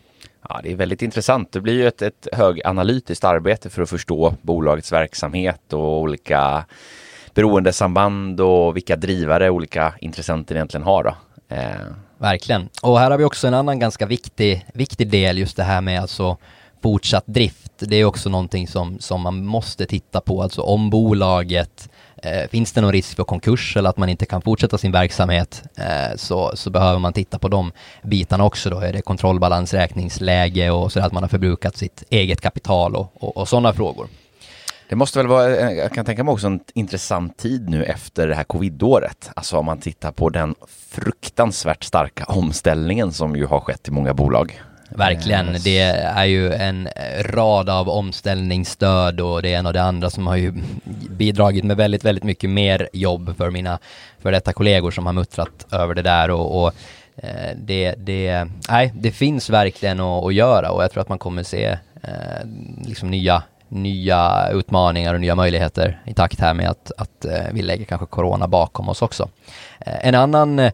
[0.48, 1.52] Ja, det är väldigt intressant.
[1.52, 6.64] Det blir ju ett, ett höganalytiskt arbete för att förstå bolagets verksamhet och olika
[7.34, 11.04] beroendesamband och vilka drivare olika intressenter egentligen har.
[11.04, 11.14] Då.
[11.48, 11.70] Eh.
[12.18, 12.68] Verkligen.
[12.82, 16.00] Och här har vi också en annan ganska viktig, viktig del, just det här med
[16.00, 16.36] alltså
[16.86, 17.72] fortsatt drift.
[17.78, 21.88] Det är också någonting som, som man måste titta på, alltså om bolaget
[22.22, 25.62] eh, Finns det någon risk för konkurs eller att man inte kan fortsätta sin verksamhet
[25.76, 27.72] eh, så, så behöver man titta på de
[28.02, 28.80] bitarna också då.
[28.80, 33.48] Är det kontrollbalansräkningsläge och så att man har förbrukat sitt eget kapital och, och, och
[33.48, 34.06] sådana frågor.
[34.88, 37.84] Det måste väl vara, eh, eh, jag kan tänka mig också en intressant tid nu
[37.84, 39.30] efter det här covidåret.
[39.36, 44.14] Alltså om man tittar på den fruktansvärt starka omställningen som ju har skett i många
[44.14, 44.60] bolag.
[44.90, 46.88] Verkligen, eh, det är ju en
[47.20, 50.52] rad av omställningsstöd och det ena och det andra som har ju
[51.10, 53.78] bidragit med väldigt, väldigt mycket mer jobb för mina
[54.18, 56.72] för detta kollegor som har muttrat över det där och, och
[57.16, 61.18] eh, det, det, nej, det finns verkligen att, att göra och jag tror att man
[61.18, 62.46] kommer se eh,
[62.86, 67.84] liksom nya nya utmaningar och nya möjligheter i takt här med att, att vi lägger
[67.84, 69.28] kanske corona bakom oss också.
[69.78, 70.70] En annan,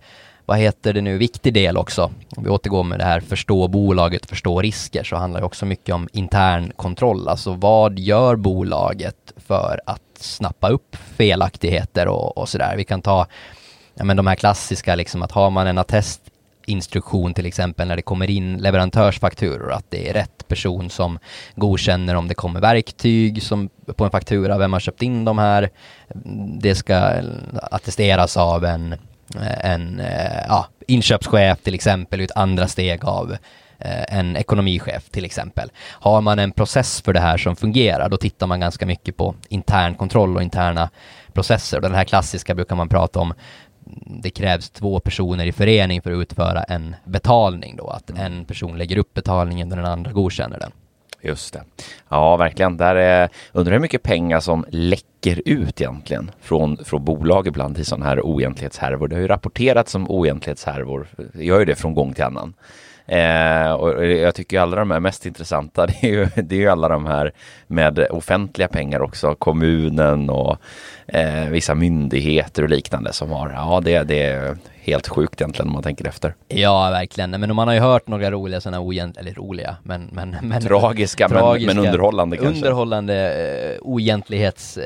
[0.53, 4.27] vad heter det nu, viktig del också, om vi återgår med det här förstå bolaget,
[4.27, 9.81] förstå risker, så handlar det också mycket om intern kontroll, alltså vad gör bolaget för
[9.87, 12.75] att snappa upp felaktigheter och, och sådär.
[12.77, 13.27] Vi kan ta
[13.95, 16.21] ja, men de här klassiska, liksom att har man en attest
[16.67, 21.19] instruktion till exempel när det kommer in leverantörsfakturor, att det är rätt person som
[21.55, 25.71] godkänner om det kommer verktyg som på en faktura, vem har köpt in de här.
[26.61, 27.23] Det ska
[27.55, 28.95] attesteras av en,
[29.61, 30.03] en
[30.49, 33.37] ja, inköpschef till exempel, ett andra steg av
[33.79, 35.71] eh, en ekonomichef till exempel.
[35.89, 39.35] Har man en process för det här som fungerar, då tittar man ganska mycket på
[39.49, 40.91] intern kontroll och interna
[41.33, 41.81] processer.
[41.81, 43.35] Den här klassiska brukar man prata om
[44.07, 48.23] det krävs två personer i förening för att utföra en betalning då, att mm.
[48.23, 50.73] en person lägger upp betalningen och den andra godkänner den.
[51.23, 51.63] Just det.
[52.09, 52.77] Ja, verkligen.
[52.77, 57.85] Där är, undrar hur mycket pengar som läcker ut egentligen från, från bolag ibland i
[57.85, 59.09] sådana här oegentlighetshärvor.
[59.09, 62.55] Det har ju rapporterats om oegentlighetshärvor, det gör ju det från gång till annan.
[63.07, 66.69] Eh, och jag tycker alla de här mest intressanta, det är, ju, det är ju
[66.69, 67.33] alla de här
[67.67, 70.57] med offentliga pengar också, kommunen och
[71.13, 75.73] eh, vissa myndigheter och liknande som har, ja det, det är helt sjukt egentligen om
[75.73, 76.35] man tänker efter.
[76.49, 77.31] Ja, verkligen.
[77.31, 79.17] Men man har ju hört några roliga sådana ogent...
[79.17, 80.09] eller roliga, men...
[80.13, 82.57] men, men tragiska, tragiska men, men, underhållande kanske.
[82.57, 84.79] Underhållande uh, oegentlighets...
[84.79, 84.83] Uh,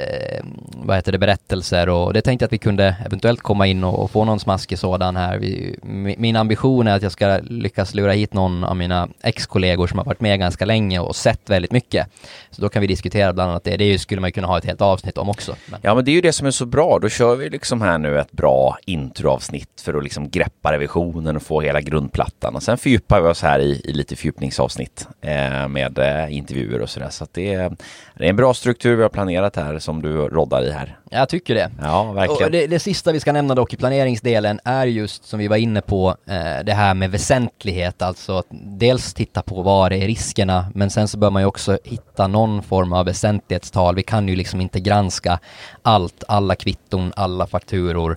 [0.82, 4.02] vad heter det, berättelser och det tänkte jag att vi kunde eventuellt komma in och,
[4.02, 5.38] och få någon smaskig sådan här.
[5.38, 5.78] Vi,
[6.18, 10.04] min ambition är att jag ska lyckas lura hit någon av mina ex-kollegor som har
[10.04, 12.06] varit med ganska länge och sett väldigt mycket.
[12.50, 13.76] Så då kan vi diskutera bland annat det.
[13.76, 15.56] Det skulle man ju kunna ha ett helt avsnitt om också.
[15.66, 15.80] Men.
[15.82, 16.98] Ja, men det ju det som är så bra.
[16.98, 21.42] Då kör vi liksom här nu ett bra introavsnitt för att liksom greppa revisionen och
[21.42, 22.54] få hela grundplattan.
[22.54, 26.90] Och sen fördjupar vi oss här i, i lite fördjupningsavsnitt eh, med eh, intervjuer och
[26.90, 27.10] sådär.
[27.10, 27.56] Så att det,
[28.14, 30.98] det är en bra struktur vi har planerat här som du roddar i här.
[31.10, 31.70] Jag tycker det.
[31.82, 32.44] Ja, verkligen.
[32.44, 35.56] Och det, det sista vi ska nämna dock i planeringsdelen är just som vi var
[35.56, 40.66] inne på eh, det här med väsentlighet, alltså att dels titta på var är riskerna,
[40.74, 43.94] men sen så bör man ju också hitta någon form av väsentlighetstal.
[43.94, 45.38] Vi kan ju liksom inte granska
[45.82, 48.16] allt, alla kvitton, alla fakturor,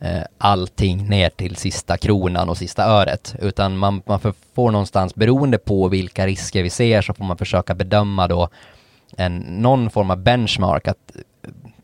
[0.00, 4.20] eh, allting ner till sista kronan och sista öret, utan man, man
[4.54, 8.48] får någonstans, beroende på vilka risker vi ser, så får man försöka bedöma då
[9.16, 11.16] en, någon form av benchmark, att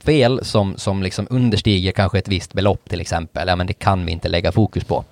[0.06, 4.06] fel som, som liksom understiger kanske ett visst belopp till exempel, ja men det kan
[4.06, 5.04] vi inte lägga fokus på.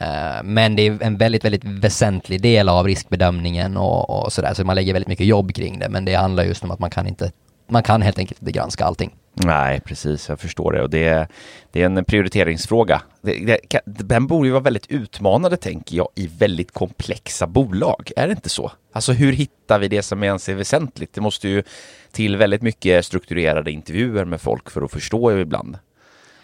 [0.00, 4.64] Uh, men det är en väldigt, väldigt väsentlig del av riskbedömningen och, och sådär, så
[4.64, 7.06] man lägger väldigt mycket jobb kring det, men det handlar just om att man kan
[7.06, 7.32] inte,
[7.68, 9.10] man kan helt enkelt inte granska allting.
[9.44, 11.28] Nej, precis, jag förstår det och det,
[11.72, 13.02] det är en prioriteringsfråga.
[13.84, 18.12] Den borde ju vara väldigt utmanande, tänker jag, i väldigt komplexa bolag.
[18.16, 18.72] Är det inte så?
[18.92, 21.14] Alltså hur hittar vi det som ens är väsentligt?
[21.14, 21.62] Det måste ju
[22.12, 25.78] till väldigt mycket strukturerade intervjuer med folk för att förstå ibland.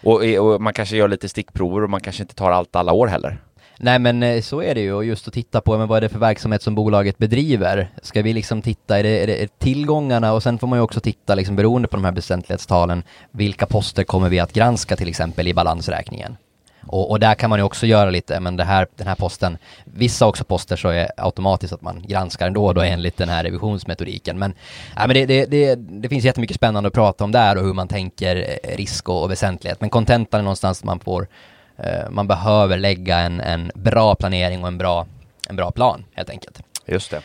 [0.03, 3.07] Och, och man kanske gör lite stickprover och man kanske inte tar allt alla år
[3.07, 3.41] heller.
[3.79, 6.01] Nej men eh, så är det ju och just att titta på men vad är
[6.01, 7.89] det för verksamhet som bolaget bedriver.
[8.01, 10.99] Ska vi liksom titta, är det, är det tillgångarna och sen får man ju också
[10.99, 15.47] titta liksom beroende på de här väsentlighetstalen, vilka poster kommer vi att granska till exempel
[15.47, 16.37] i balansräkningen?
[16.87, 19.57] Och, och, där kan man ju också göra lite, men det här, den här posten,
[19.85, 24.39] vissa också poster så är automatiskt att man granskar ändå då enligt den här revisionsmetodiken.
[24.39, 24.53] Men,
[24.95, 27.73] ja, men det, det, det, det finns jättemycket spännande att prata om där och hur
[27.73, 29.81] man tänker eh, risk och, och väsentlighet.
[29.81, 31.27] Men kontentan är någonstans man får,
[32.09, 35.07] man behöver lägga en, en bra planering och en bra,
[35.49, 36.61] en bra plan helt enkelt.
[36.85, 37.21] Just det.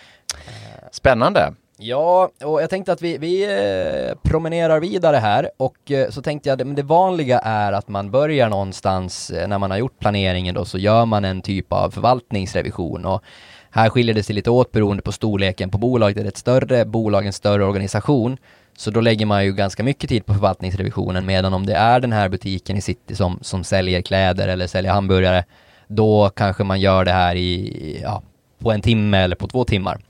[0.90, 1.52] Spännande.
[1.82, 6.48] Ja, och jag tänkte att vi, vi eh, promenerar vidare här och eh, så tänkte
[6.48, 10.54] jag att det vanliga är att man börjar någonstans eh, när man har gjort planeringen
[10.54, 13.22] då så gör man en typ av förvaltningsrevision och
[13.70, 16.16] här skiljer det sig lite åt beroende på storleken på bolaget.
[16.18, 18.36] Är det ett större bolag, en större organisation
[18.80, 22.12] så då lägger man ju ganska mycket tid på förvaltningsrevisionen medan om det är den
[22.12, 25.44] här butiken i city som, som säljer kläder eller säljer hamburgare
[25.86, 28.22] då kanske man gör det här i, ja,
[28.58, 30.00] på en timme eller på två timmar.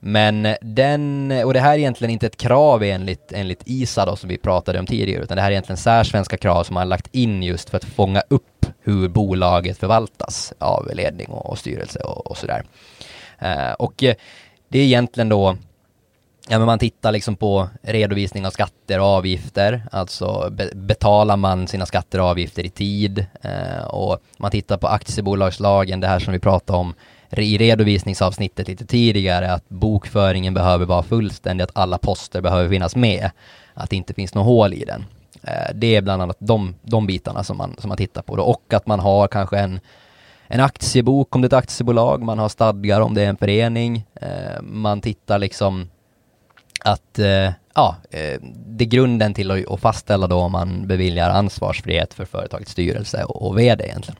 [0.00, 4.28] Men den, och det här är egentligen inte ett krav enligt, enligt ISA då som
[4.28, 7.14] vi pratade om tidigare, utan det här är egentligen särsvenska krav som man har lagt
[7.14, 12.26] in just för att fånga upp hur bolaget förvaltas av ledning och, och styrelse och,
[12.26, 12.64] och sådär.
[13.38, 13.94] Eh, och
[14.68, 15.56] det är egentligen då
[16.50, 21.66] Ja men man tittar liksom på redovisning av skatter och avgifter, alltså be betalar man
[21.66, 26.32] sina skatter och avgifter i tid eh, och man tittar på aktiebolagslagen, det här som
[26.32, 26.94] vi pratade om
[27.30, 33.30] i redovisningsavsnittet lite tidigare att bokföringen behöver vara fullständig, att alla poster behöver finnas med,
[33.74, 35.04] att det inte finns något hål i den.
[35.42, 38.42] Eh, det är bland annat de, de bitarna som man, som man tittar på då.
[38.42, 39.80] och att man har kanske en,
[40.46, 44.06] en aktiebok om det är ett aktiebolag, man har stadgar om det är en förening,
[44.14, 45.88] eh, man tittar liksom
[46.84, 52.14] att eh, ja, eh, det är grunden till att fastställa då om man beviljar ansvarsfrihet
[52.14, 54.18] för företagets styrelse och, vd egentligen.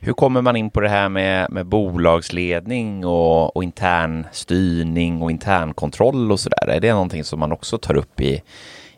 [0.00, 5.30] Hur kommer man in på det här med, med bolagsledning och, och intern styrning och
[5.30, 6.68] internkontroll och sådär?
[6.68, 8.42] Är det någonting som man också tar upp i,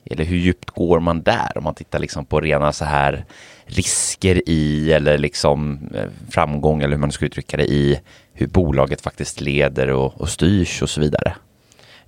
[0.05, 3.25] eller hur djupt går man där om man tittar liksom på rena så här
[3.65, 8.01] risker i eller liksom eh, framgång eller hur man ska uttrycka det i
[8.33, 11.35] hur bolaget faktiskt leder och, och styrs och så vidare?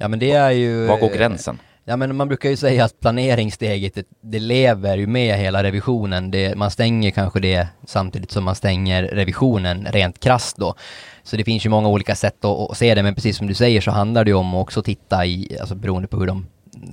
[0.02, 0.86] Ja men det är ju...
[0.86, 1.58] Var går gränsen?
[1.84, 6.30] Ja men man brukar ju säga att planeringssteget, det, det lever ju med hela revisionen.
[6.30, 10.74] Det, man stänger kanske det samtidigt som man stänger revisionen rent krast då.
[11.22, 13.54] Så det finns ju många olika sätt att, att se det, men precis som du
[13.54, 16.46] säger så handlar det ju om att också titta i, alltså beroende på hur de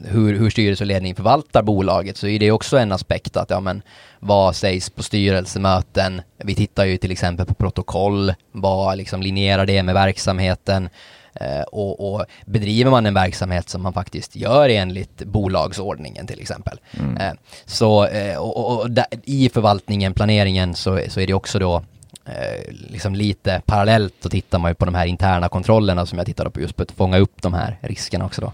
[0.06, 3.60] hur, hur styrelse och ledning förvaltar bolaget så är det också en aspekt att ja
[3.60, 3.82] men
[4.20, 6.22] vad sägs på styrelsemöten?
[6.44, 10.90] Vi tittar ju till exempel på protokoll, vad liksom linjerar det med verksamheten?
[11.34, 16.80] Eh, och, och, bedriver man en verksamhet som man faktiskt gör enligt bolagsordningen till exempel.
[17.00, 17.18] Mm.
[17.18, 17.34] Eh,
[17.66, 21.84] så eh, och, och, där, i förvaltningen, planeringen så, så är det också då
[22.70, 26.50] liksom lite parallellt så tittar man ju på de här interna kontrollerna som jag tittade
[26.50, 28.54] på just på att fånga upp de här riskerna också då.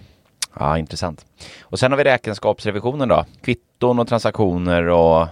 [0.60, 1.26] Ja, intressant.
[1.62, 3.26] Och sen har vi räkenskapsrevisionen då.
[3.42, 5.28] Kvitton och transaktioner och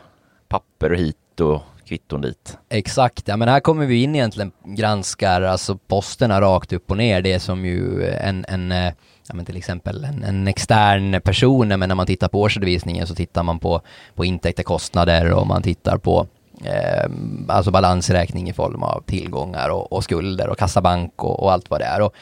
[0.47, 1.61] papper och hit och
[1.93, 2.57] kvitton dit.
[2.69, 7.21] Exakt, ja men här kommer vi in egentligen granskar alltså posterna rakt upp och ner,
[7.21, 8.93] det som ju en, en eh,
[9.27, 13.15] ja men till exempel en, en extern person, men när man tittar på årsredovisningen så
[13.15, 13.81] tittar man på,
[14.15, 16.27] på intäkter, kostnader och man tittar på
[16.65, 17.09] eh,
[17.47, 21.81] alltså balansräkning i form av tillgångar och, och skulder och kassabank och, och, allt vad
[21.81, 22.01] det är.
[22.01, 22.13] Och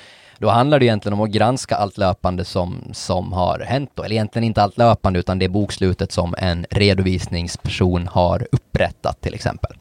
[0.42, 4.16] då handlar det egentligen om att granska allt löpande som, som har hänt då, eller
[4.16, 9.72] egentligen inte allt löpande utan det bokslutet som en redovisningsperson har upprättat till exempel.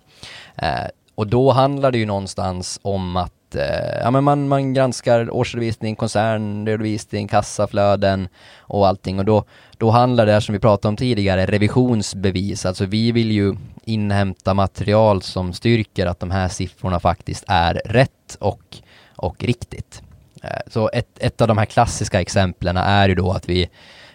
[0.57, 5.31] Eh, och då handlar det ju någonstans om att eh, ja, men man, man granskar
[5.31, 9.45] årsredovisning, koncernredovisning, kassaflöden och allting och då,
[9.79, 12.67] då handlar det, som vi pratade om tidigare, revisionsbevis.
[12.67, 18.37] Alltså vi vill ju inhämta material som styrker att de här siffrorna faktiskt är rätt
[18.41, 18.77] och,
[19.17, 20.03] och riktigt.
[20.43, 23.71] Eh, så ett, ett av de här klassiska exemplen är ju då att vi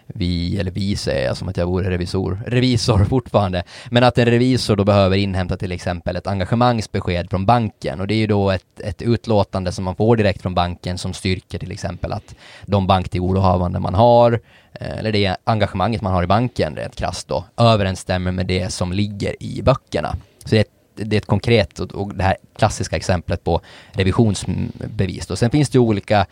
[0.06, 4.26] vi, eller vi säger jag som att jag vore revisor, revisor fortfarande, men att en
[4.26, 8.50] revisor då behöver inhämta till exempel ett engagemangsbesked från banken och det är ju då
[8.50, 12.34] ett, ett utlåtande som man får direkt från banken som styrker till exempel att
[12.66, 14.32] de banktillgodohavanden man har,
[14.72, 18.92] eh, eller det engagemanget man har i banken rent krasst då, överensstämmer med det som
[18.92, 20.16] ligger i böckerna.
[20.44, 23.60] Så det är ett det är ett konkret och, och det här klassiska exemplet på
[23.92, 25.26] revisionsbevis.
[25.26, 25.36] Då.
[25.36, 26.26] Sen finns det olika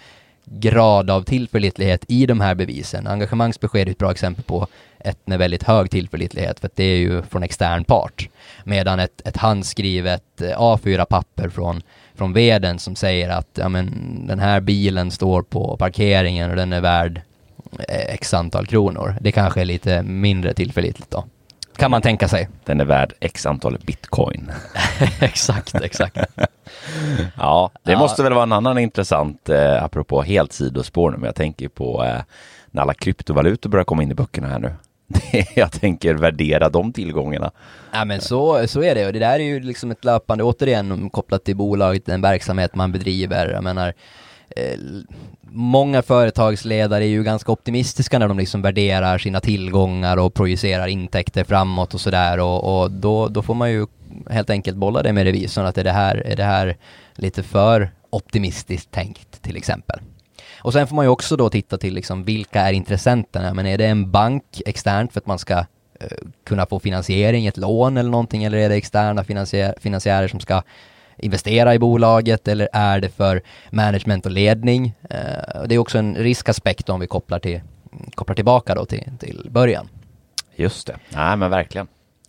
[0.45, 3.07] grad av tillförlitlighet i de här bevisen.
[3.07, 4.67] Engagemangsbesked är ett bra exempel på
[4.99, 8.29] ett med väldigt hög tillförlitlighet för att det är ju från extern part.
[8.65, 11.83] Medan ett, ett handskrivet eh, A4-papper från,
[12.15, 16.73] från veden som säger att ja, men, den här bilen står på parkeringen och den
[16.73, 17.21] är värd
[17.89, 19.17] eh, x antal kronor.
[19.21, 21.25] Det kanske är lite mindre tillförlitligt då.
[21.77, 22.49] Kan man tänka sig.
[22.65, 24.53] Den är värd x antal bitcoin.
[25.21, 26.17] exakt, exakt.
[27.37, 27.99] ja, det ja.
[27.99, 32.05] måste väl vara en annan intressant, eh, apropå helt sidospår nu, men jag tänker på
[32.05, 32.21] eh,
[32.71, 34.73] när alla kryptovalutor börjar komma in i böckerna här nu.
[35.55, 37.51] jag tänker värdera de tillgångarna.
[37.93, 41.11] Ja men så, så är det och det där är ju liksom ett löpande, återigen
[41.11, 43.49] kopplat till bolaget, den verksamhet man bedriver.
[43.49, 43.95] Jag menar,
[44.57, 44.79] Eh,
[45.51, 51.45] många företagsledare är ju ganska optimistiska när de liksom värderar sina tillgångar och projicerar intäkter
[51.45, 53.87] framåt och sådär och, och då, då får man ju
[54.31, 56.77] helt enkelt bolla det med revisorn att är det här, är det här
[57.15, 60.01] lite för optimistiskt tänkt till exempel.
[60.59, 63.79] Och sen får man ju också då titta till liksom vilka är intressenterna, men är
[63.79, 65.59] det en bank externt för att man ska
[66.01, 70.41] eh, kunna få finansiering, ett lån eller någonting, eller är det externa finansiär, finansiärer som
[70.41, 70.63] ska
[71.17, 74.95] investera i bolaget eller är det för management och ledning?
[75.11, 77.61] Eh, det är också en riskaspekt om vi kopplar, till,
[78.15, 79.89] kopplar tillbaka då till, till början.
[80.57, 81.87] Just det, nej men verkligen.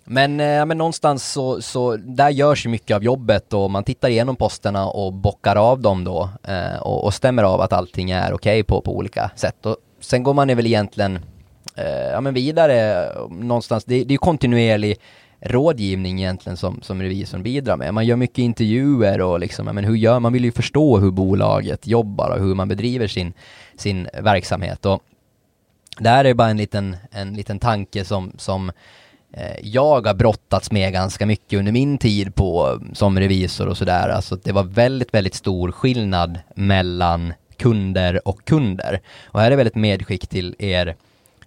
[0.07, 4.09] Men, eh, men någonstans så, så där görs ju mycket av jobbet och man tittar
[4.09, 8.33] igenom posterna och bockar av dem då eh, och, och, stämmer av att allting är
[8.33, 9.65] okej okay på, på olika sätt.
[9.65, 11.19] Och sen går man väl egentligen
[11.75, 14.97] eh, ja, men vidare någonstans, det, det är ju kontinuerlig
[15.39, 17.93] rådgivning egentligen som, som revisorn bidrar med.
[17.93, 21.87] Man gör mycket intervjuer och liksom, men hur gör, man vill ju förstå hur bolaget
[21.87, 23.33] jobbar och hur man bedriver sin,
[23.75, 24.85] sin verksamhet.
[24.85, 25.03] Och
[26.03, 28.71] här är bara en liten, en liten tanke som, som
[29.33, 34.09] eh, jag har brottats med ganska mycket under min tid på, som revisor och sådär.
[34.09, 39.01] Alltså det var väldigt, väldigt stor skillnad mellan kunder och kunder.
[39.25, 40.95] Och här är väldigt medskick till er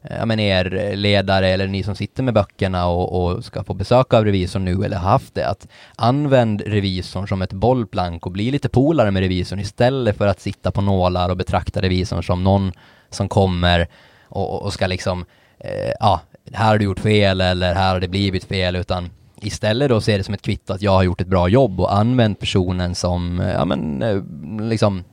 [0.02, 3.74] Eh, ja, men er ledare eller ni som sitter med böckerna och, och, ska få
[3.74, 8.50] besök av revisorn nu eller haft det, att använd revisorn som ett bollplank och bli
[8.50, 12.72] lite polare med revisorn istället för att sitta på nålar och betrakta revisorn som någon
[13.10, 13.86] som kommer
[14.28, 15.24] och, och ska liksom,
[15.58, 16.20] eh, ja,
[16.52, 20.16] här har du gjort fel eller här har det blivit fel, utan istället då se
[20.16, 23.40] det som ett kvitto att jag har gjort ett bra jobb och använt personen som,
[23.40, 24.22] eh, ja men, eh,
[24.68, 25.04] liksom,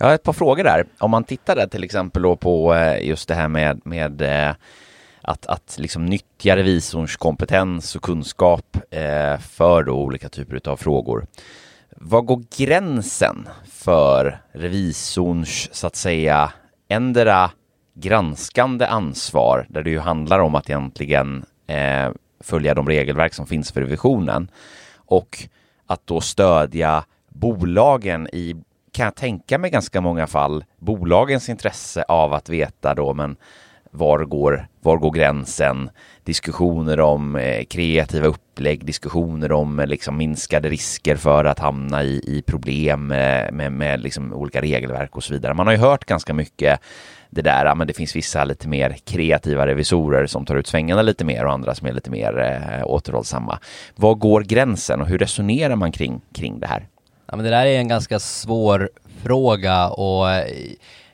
[0.00, 0.84] jag har ett par frågor där.
[0.98, 4.54] Om man tittar där till exempel då på eh, just det här med, med eh,
[5.22, 11.26] att, att liksom nyttja revisorns kompetens och kunskap eh, för då olika typer av frågor.
[11.96, 16.52] Vad går gränsen för revisorns, så att säga,
[16.88, 17.50] ändra
[17.94, 22.10] granskande ansvar, där det ju handlar om att egentligen eh,
[22.40, 24.50] följa de regelverk som finns för revisionen
[24.96, 25.48] och
[25.86, 28.56] att då stödja bolagen i
[28.92, 33.36] kan jag tänka mig ganska många fall bolagens intresse av att veta då men
[33.90, 35.90] var går, var går gränsen?
[36.24, 42.22] Diskussioner om eh, kreativa upplägg, diskussioner om eh, liksom minskade risker för att hamna i,
[42.26, 45.54] i problem med, med, med liksom olika regelverk och så vidare.
[45.54, 46.80] Man har ju hört ganska mycket
[47.30, 51.24] det där, men det finns vissa lite mer kreativa revisorer som tar ut svängarna lite
[51.24, 53.58] mer och andra som är lite mer eh, återhållsamma.
[53.96, 56.86] Var går gränsen och hur resonerar man kring, kring det här?
[57.30, 58.90] Ja men det där är en ganska svår
[59.22, 60.46] fråga och eh,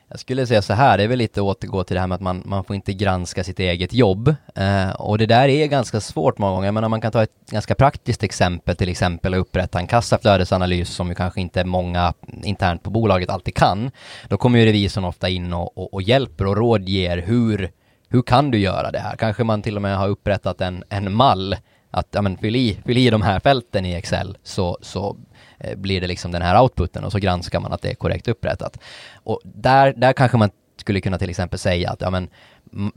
[0.09, 2.21] Jag skulle säga så här, det är väl lite återgå till det här med att
[2.21, 4.35] man, man får inte granska sitt eget jobb.
[4.55, 6.67] Eh, och det där är ganska svårt många gånger.
[6.67, 10.89] Jag menar man kan ta ett ganska praktiskt exempel, till exempel att upprätta en kassaflödesanalys
[10.89, 12.13] som ju kanske inte många
[12.43, 13.91] internt på bolaget alltid kan.
[14.27, 17.71] Då kommer ju revisorn ofta in och, och, och hjälper och rådger hur,
[18.09, 19.15] hur kan du göra det här?
[19.15, 21.55] Kanske man till och med har upprättat en, en mall
[21.91, 25.17] att ja, men fyll, i, fyll i de här fälten i Excel så, så
[25.59, 28.27] Eh, blir det liksom den här outputen och så granskar man att det är korrekt
[28.27, 28.79] upprättat.
[29.23, 32.29] Och där, där kanske man skulle kunna till exempel säga att ja, men,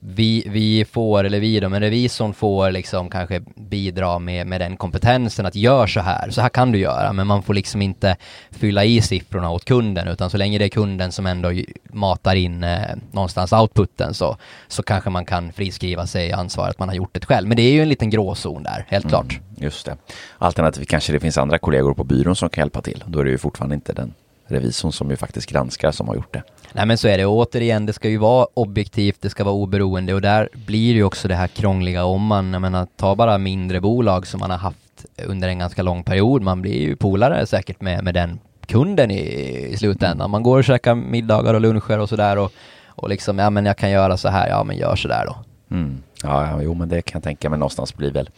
[0.00, 4.76] vi, vi får, eller vi då, men revisorn får liksom kanske bidra med, med den
[4.76, 8.16] kompetensen att gör så här, så här kan du göra, men man får liksom inte
[8.50, 11.52] fylla i siffrorna åt kunden, utan så länge det är kunden som ändå
[11.92, 12.80] matar in eh,
[13.12, 14.36] någonstans outputen så,
[14.68, 17.48] så kanske man kan friskriva sig ansvaret att man har gjort det själv.
[17.48, 19.40] Men det är ju en liten gråzon där, helt mm, klart.
[19.56, 19.96] Just det.
[20.38, 23.04] Alternativt kanske det finns andra kollegor på byrån som kan hjälpa till.
[23.06, 24.14] Då är det ju fortfarande inte den
[24.53, 26.42] revisorn som ju faktiskt granskar som har gjort det.
[26.72, 29.55] Nej men så är det, och återigen det ska ju vara objektivt, det ska vara
[29.55, 33.38] oberoende och där blir ju också det här krångliga om man, jag menar, ta bara
[33.38, 37.46] mindre bolag som man har haft under en ganska lång period, man blir ju polare
[37.46, 39.20] säkert med, med den kunden i,
[39.72, 40.30] i slutändan.
[40.30, 42.53] Man går och käkar middagar och luncher och sådär och,
[42.86, 45.36] och liksom, ja men jag kan göra så här, ja men gör så där då.
[45.76, 46.03] Mm.
[46.22, 48.30] Ja, ja, jo men det kan jag tänka mig någonstans blir väl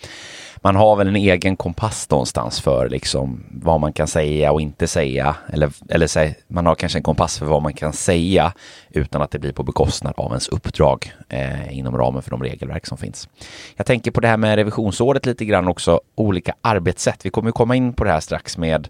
[0.63, 4.87] man har väl en egen kompass någonstans för liksom vad man kan säga och inte
[4.87, 5.37] säga.
[5.53, 8.53] Eller, eller säg, man har kanske en kompass för vad man kan säga
[8.91, 12.87] utan att det blir på bekostnad av ens uppdrag eh, inom ramen för de regelverk
[12.87, 13.29] som finns.
[13.77, 17.27] Jag tänker på det här med revisionsåret lite grann också, olika arbetssätt.
[17.27, 18.89] Vi kommer komma in på det här strax med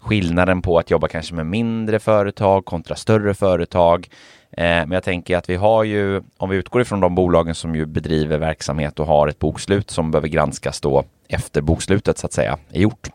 [0.00, 4.08] skillnaden på att jobba kanske med mindre företag kontra större företag.
[4.56, 7.74] Eh, men jag tänker att vi har ju, om vi utgår ifrån de bolagen som
[7.74, 12.32] ju bedriver verksamhet och har ett bokslut som behöver granskas då efter bokslutet så att
[12.32, 13.08] säga är gjort.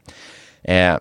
[0.61, 0.97] Eh,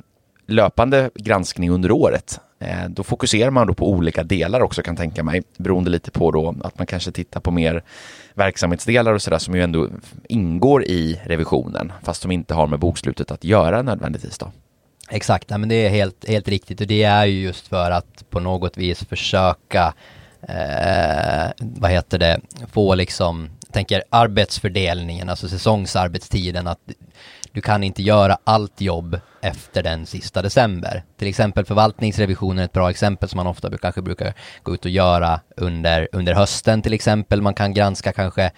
[0.47, 5.23] löpande granskning under året, eh, då fokuserar man då på olika delar också kan tänka
[5.23, 7.83] mig, beroende lite på då att man kanske tittar på mer
[8.35, 9.89] verksamhetsdelar och sådär som ju ändå
[10.29, 14.53] ingår i revisionen, fast som inte har med bokslutet att göra nödvändigtvis då.
[15.11, 18.41] Exakt, men det är helt, helt riktigt och det är ju just för att på
[18.41, 19.95] något vis försöka
[20.43, 22.41] eh, vad heter det,
[22.73, 26.81] få liksom, tänker arbetsfördelningen, alltså säsongsarbetstiden, att
[27.53, 31.05] du kan inte göra allt jobb efter den sista december.
[31.19, 34.91] Till exempel förvaltningsrevisionen är ett bra exempel som man ofta kanske brukar gå ut och
[34.91, 37.43] göra under, under hösten till exempel.
[37.43, 38.51] Man kan granska kanske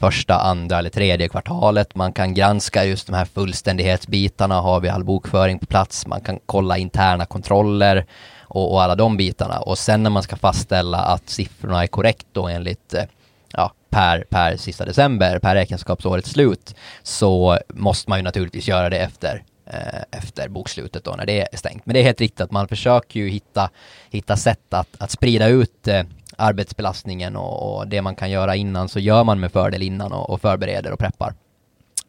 [0.00, 1.94] första, andra eller tredje kvartalet.
[1.94, 4.60] Man kan granska just de här fullständighetsbitarna.
[4.60, 6.06] Har vi all bokföring på plats?
[6.06, 8.06] Man kan kolla interna kontroller
[8.52, 9.60] och, och alla de bitarna.
[9.60, 13.04] Och sen när man ska fastställa att siffrorna är korrekt då enligt eh,
[13.52, 18.98] ja, per, per sista december, per räkenskapsårets slut, så måste man ju naturligtvis göra det
[18.98, 21.86] efter eh, efter bokslutet då när det är stängt.
[21.86, 23.70] Men det är helt riktigt att man försöker ju hitta,
[24.10, 26.02] hitta sätt att, att sprida ut eh,
[26.36, 30.30] arbetsbelastningen och, och, det man kan göra innan så gör man med fördel innan och,
[30.30, 31.34] och förbereder och preppar.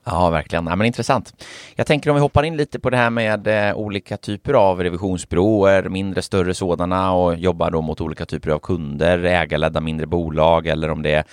[0.05, 0.67] Ja, verkligen.
[0.67, 1.43] Ja, men intressant.
[1.75, 4.83] Jag tänker om vi hoppar in lite på det här med eh, olika typer av
[4.83, 10.67] revisionsbyråer, mindre, större sådana och jobbar då mot olika typer av kunder, ägarledda mindre bolag
[10.67, 11.23] eller om det är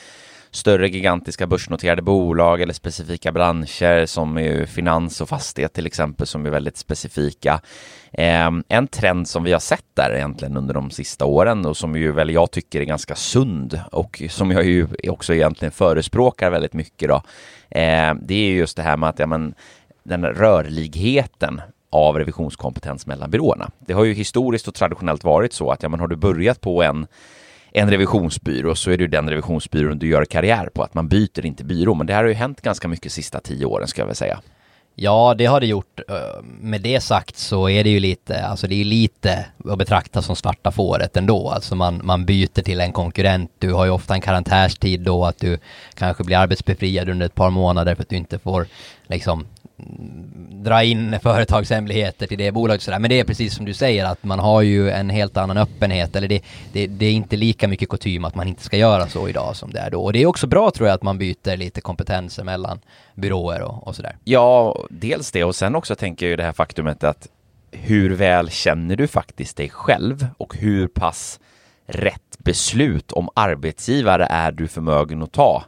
[0.51, 6.46] större gigantiska börsnoterade bolag eller specifika branscher som är finans och fastighet till exempel som
[6.46, 7.61] är väldigt specifika.
[8.12, 11.96] Eh, en trend som vi har sett där egentligen under de sista åren och som
[11.96, 16.72] ju väl jag tycker är ganska sund och som jag ju också egentligen förespråkar väldigt
[16.72, 17.22] mycket då.
[17.68, 19.55] Eh, det är just det här med att ja, men,
[20.03, 23.70] den rörligheten av revisionskompetens mellan byråerna.
[23.78, 26.82] Det har ju historiskt och traditionellt varit så att ja, men har du börjat på
[26.82, 27.07] en
[27.73, 31.47] en revisionsbyrå så är det ju den revisionsbyrån du gör karriär på, att man byter
[31.47, 31.95] inte byrå.
[31.95, 34.41] Men det här har ju hänt ganska mycket sista tio åren ska jag väl säga.
[34.95, 36.01] Ja, det har det gjort.
[36.43, 40.37] Med det sagt så är det ju lite, alltså det är lite att betrakta som
[40.37, 41.51] svarta fåret ändå.
[41.51, 43.51] Alltså man, man byter till en konkurrent.
[43.59, 45.59] Du har ju ofta en karantänstid då att du
[45.95, 48.66] kanske blir arbetsbefriad under ett par månader för att du inte får
[49.07, 49.47] liksom
[50.64, 52.99] dra in företagshemligheter till det bolaget sådär.
[52.99, 56.16] Men det är precis som du säger att man har ju en helt annan öppenhet
[56.16, 59.28] eller det, det, det, är inte lika mycket kutym att man inte ska göra så
[59.28, 60.03] idag som det är då.
[60.03, 62.81] Och det är också bra tror jag att man byter lite kompetenser mellan
[63.14, 64.16] byråer och, och sådär.
[64.24, 67.28] Ja, dels det och sen också tänker jag ju det här faktumet att
[67.70, 71.41] hur väl känner du faktiskt dig själv och hur pass
[71.87, 75.64] rätt beslut om arbetsgivare är du förmögen att ta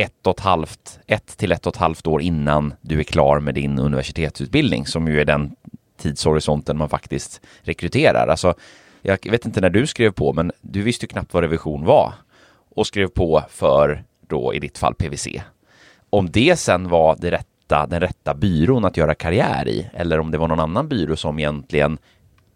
[0.00, 3.40] ett och ett halvt, ett till ett och ett halvt år innan du är klar
[3.40, 5.56] med din universitetsutbildning som ju är den
[5.98, 8.28] tidshorisonten man faktiskt rekryterar.
[8.28, 8.54] Alltså,
[9.02, 12.12] jag vet inte när du skrev på, men du visste ju knappt vad revision var
[12.74, 15.28] och skrev på för då i ditt fall PVC.
[16.10, 20.30] Om det sen var det rätta, den rätta byrån att göra karriär i eller om
[20.30, 21.98] det var någon annan byrå som egentligen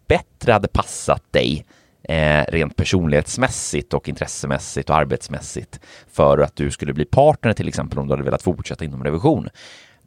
[0.07, 1.65] bättre hade passat dig
[2.09, 5.79] eh, rent personlighetsmässigt och intressemässigt och arbetsmässigt
[6.11, 9.49] för att du skulle bli partner till exempel om du hade velat fortsätta inom revision.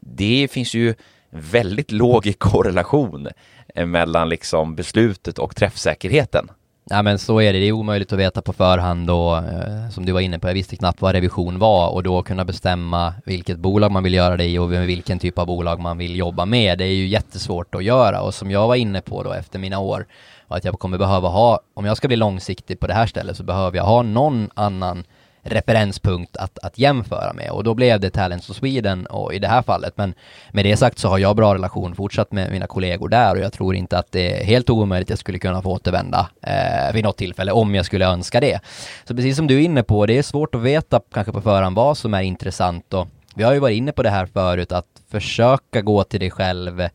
[0.00, 0.94] Det finns ju
[1.30, 3.28] väldigt låg korrelation
[3.74, 6.48] mellan liksom beslutet och träffsäkerheten.
[6.90, 10.06] Ja men så är det, det är omöjligt att veta på förhand och eh, som
[10.06, 13.58] du var inne på, jag visste knappt vad revision var och då kunna bestämma vilket
[13.58, 16.78] bolag man vill göra det i och vilken typ av bolag man vill jobba med.
[16.78, 19.78] Det är ju jättesvårt att göra och som jag var inne på då efter mina
[19.78, 20.06] år
[20.48, 23.36] och att jag kommer behöva ha, om jag ska bli långsiktig på det här stället
[23.36, 25.04] så behöver jag ha någon annan
[25.42, 29.48] referenspunkt att, att jämföra med och då blev det Talents of Sweden och i det
[29.48, 30.14] här fallet men
[30.50, 33.52] med det sagt så har jag bra relation fortsatt med mina kollegor där och jag
[33.52, 37.04] tror inte att det är helt omöjligt att jag skulle kunna få återvända eh, vid
[37.04, 38.60] något tillfälle om jag skulle önska det.
[39.04, 41.76] Så precis som du är inne på, det är svårt att veta kanske på förhand
[41.76, 44.86] vad som är intressant och vi har ju varit inne på det här förut att
[45.10, 46.88] försöka gå till dig själv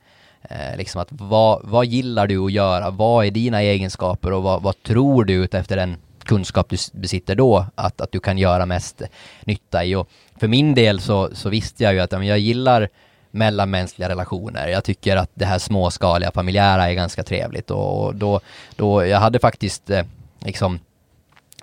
[0.50, 2.90] eh, liksom att vad, vad gillar du att göra?
[2.90, 7.66] Vad är dina egenskaper och vad, vad tror du efter den kunskap du besitter då,
[7.76, 9.02] att, att du kan göra mest
[9.46, 9.96] nytta i.
[9.96, 12.90] Och för min del så, så visste jag ju att jag gillar
[13.32, 14.68] mellanmänskliga relationer.
[14.68, 18.40] Jag tycker att det här småskaliga familjära är ganska trevligt och då,
[18.76, 20.06] då jag hade faktiskt eh,
[20.40, 20.80] liksom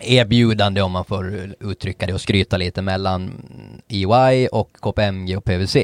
[0.00, 3.32] erbjudande om man får uttrycka det och skryta lite mellan
[3.88, 5.76] EY och KPMG och PWC.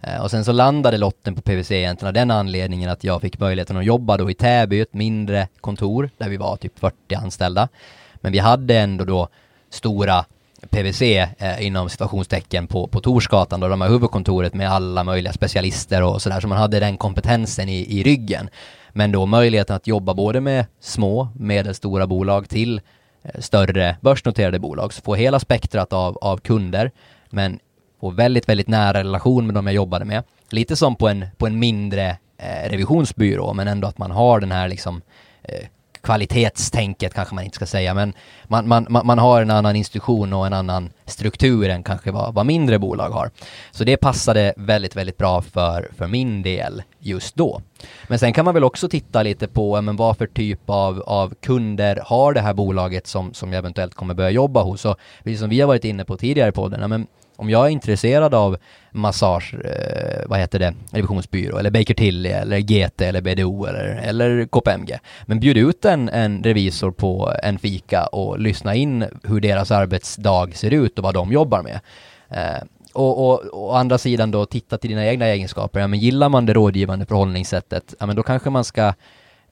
[0.00, 3.38] Eh, och sen så landade lotten på PWC egentligen av den anledningen att jag fick
[3.38, 7.68] möjligheten att jobba då i Täby, ett mindre kontor där vi var typ 40 anställda.
[8.14, 9.28] Men vi hade ändå då
[9.70, 10.24] stora
[10.68, 16.02] PVC eh, inom situationstecken på, på Torsgatan, då de har huvudkontoret med alla möjliga specialister
[16.02, 18.48] och sådär, så man hade den kompetensen i, i ryggen.
[18.92, 22.80] Men då möjligheten att jobba både med små, medelstora bolag till
[23.22, 26.90] eh, större börsnoterade bolag, så få hela spektrat av, av kunder,
[27.30, 27.58] men
[28.00, 30.22] få väldigt, väldigt nära relation med de jag jobbade med.
[30.50, 34.52] Lite som på en, på en mindre eh, revisionsbyrå, men ändå att man har den
[34.52, 35.02] här liksom
[35.42, 35.66] eh,
[36.02, 38.12] kvalitetstänket kanske man inte ska säga, men
[38.48, 42.46] man, man, man har en annan institution och en annan struktur än kanske vad, vad
[42.46, 43.30] mindre bolag har.
[43.70, 47.60] Så det passade väldigt, väldigt bra för, för min del just då.
[48.08, 51.34] Men sen kan man väl också titta lite på men vad för typ av, av
[51.40, 54.84] kunder har det här bolaget som, som jag eventuellt kommer börja jobba hos.
[54.84, 57.06] Och precis som vi har varit inne på tidigare i podden, men
[57.40, 58.56] om jag är intresserad av
[58.90, 64.46] massage, eh, vad heter det, revisionsbyrå eller Baker Tilly eller GT eller BDO eller, eller
[64.46, 64.98] KPMG.
[65.26, 70.54] Men bjud ut en, en revisor på en fika och lyssna in hur deras arbetsdag
[70.54, 71.80] ser ut och vad de jobbar med.
[72.28, 72.62] Eh,
[72.92, 75.80] och, och, å andra sidan då titta till dina egna egenskaper.
[75.80, 78.92] Ja, men gillar man det rådgivande förhållningssättet, ja men då kanske man ska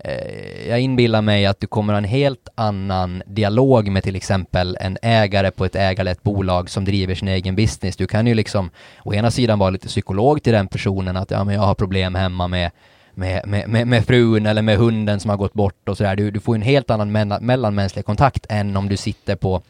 [0.04, 4.76] Eh, jag inbillar mig att du kommer ha en helt annan dialog med till exempel
[4.80, 7.96] en ägare på ett ägarlett bolag som driver sin egen business.
[7.96, 8.70] Du kan ju liksom
[9.04, 12.14] å ena sidan vara lite psykolog till den personen att ja, men jag har problem
[12.14, 12.70] hemma med
[13.14, 16.16] med, med, med, med frun eller med hunden som har gått bort och sådär.
[16.16, 19.62] Du, du får en helt annan mellanmänsklig kontakt än om du sitter på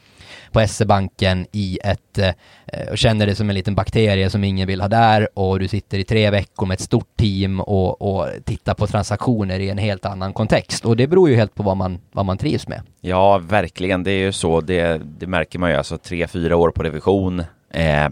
[0.53, 4.81] på SE-banken i ett, eh, och känner det som en liten bakterie som ingen vill
[4.81, 8.75] ha där och du sitter i tre veckor med ett stort team och, och tittar
[8.75, 10.85] på transaktioner i en helt annan kontext.
[10.85, 12.83] Och det beror ju helt på vad man, vad man trivs med.
[13.01, 14.03] Ja, verkligen.
[14.03, 14.61] Det är ju så.
[14.61, 15.77] Det, det märker man ju.
[15.77, 17.41] Alltså tre, fyra år på revision
[17.71, 18.09] eh,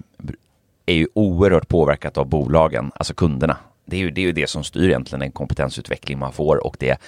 [0.87, 3.57] är ju oerhört påverkat av bolagen, alltså kunderna.
[3.85, 6.77] Det är ju det, är ju det som styr egentligen den kompetensutveckling man får och
[6.79, 6.99] det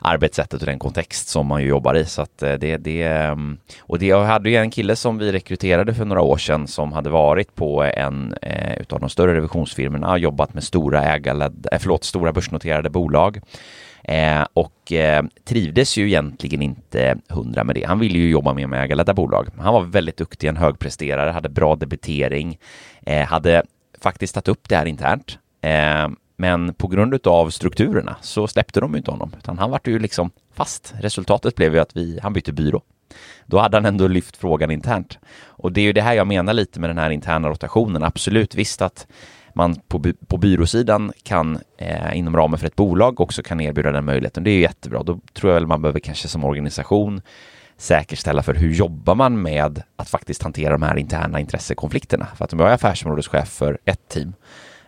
[0.00, 2.04] arbetssättet och den kontext som man ju jobbar i.
[2.04, 5.32] Så att eh, det, det, ehm, och det, jag hade ju en kille som vi
[5.32, 10.12] rekryterade för några år sedan som hade varit på en eh, utav de större revisionsfirmorna,
[10.12, 13.40] och jobbat med stora ägarled, eh, förlåt, stora börsnoterade bolag.
[14.04, 17.84] Eh, och eh, trivdes ju egentligen inte hundra med det.
[17.84, 19.48] Han ville ju jobba mer med ägarledda bolag.
[19.58, 22.58] Han var väldigt duktig, en högpresterare, hade bra debitering,
[23.06, 23.62] eh, hade
[24.00, 25.38] faktiskt tagit upp det här internt.
[25.60, 26.08] Eh,
[26.40, 30.30] men på grund av strukturerna så släppte de inte honom, utan han vart ju liksom
[30.54, 30.94] fast.
[31.00, 32.82] Resultatet blev ju att vi, han bytte byrå.
[33.46, 35.18] Då hade han ändå lyft frågan internt.
[35.46, 38.02] Och det är ju det här jag menar lite med den här interna rotationen.
[38.02, 39.06] Absolut, visst att
[39.52, 44.04] man på, på byråsidan kan eh, inom ramen för ett bolag också kan erbjuda den
[44.04, 44.44] möjligheten.
[44.44, 45.02] Det är ju jättebra.
[45.02, 47.20] Då tror jag väl man behöver kanske som organisation
[47.76, 52.26] säkerställa för hur jobbar man med att faktiskt hantera de här interna intressekonflikterna.
[52.36, 54.34] För att om jag är affärsområdeschef för ett team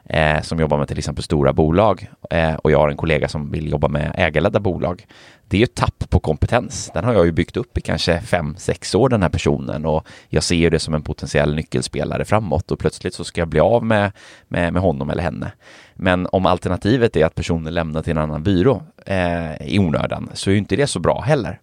[0.04, 3.50] eh, som jobbar med till exempel stora bolag eh, och jag har en kollega som
[3.50, 5.06] vill jobba med ägarledda bolag.
[5.48, 6.90] Det är ju ett tapp på kompetens.
[6.94, 10.06] Den har jag ju byggt upp i kanske fem, sex år den här personen och
[10.28, 13.60] jag ser ju det som en potentiell nyckelspelare framåt och plötsligt så ska jag bli
[13.60, 14.12] av med,
[14.48, 15.52] med, med honom eller henne.
[15.94, 20.50] Men om alternativet är att personen lämnar till en annan byrå eh, i onödan så
[20.50, 21.60] är ju inte det så bra heller.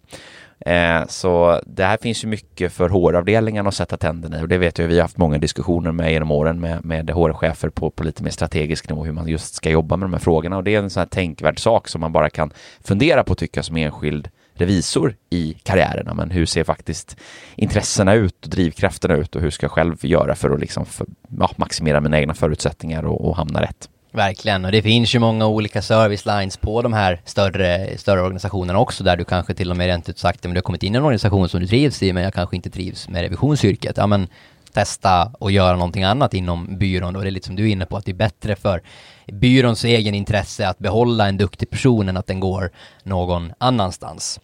[0.59, 4.57] Eh, så det här finns ju mycket för håravdelningen att sätta tänderna i och det
[4.57, 8.03] vet jag vi har haft många diskussioner med genom åren med, med HR-chefer på, på
[8.03, 10.75] lite mer strategisk nivå hur man just ska jobba med de här frågorna och det
[10.75, 12.51] är en sån här tänkvärd sak som man bara kan
[12.83, 17.17] fundera på tycka som enskild revisor i karriärerna, men hur ser faktiskt
[17.55, 21.07] intressena ut och drivkrafterna ut och hur ska jag själv göra för att liksom för,
[21.39, 23.89] ja, maximera mina egna förutsättningar och, och hamna rätt?
[24.11, 28.79] Verkligen, och det finns ju många olika service lines på de här större, större organisationerna
[28.79, 30.95] också, där du kanske till och med rent ut sagt, men du har kommit in
[30.95, 33.97] i en organisation som du trivs i, men jag kanske inte trivs med revisionsyrket.
[33.97, 34.27] Ja, men
[34.73, 37.85] testa och göra någonting annat inom byrån och det är lite som du är inne
[37.85, 38.81] på att det är bättre för
[39.25, 42.71] byråns egen intresse att behålla en duktig person än att den går
[43.03, 44.39] någon annanstans.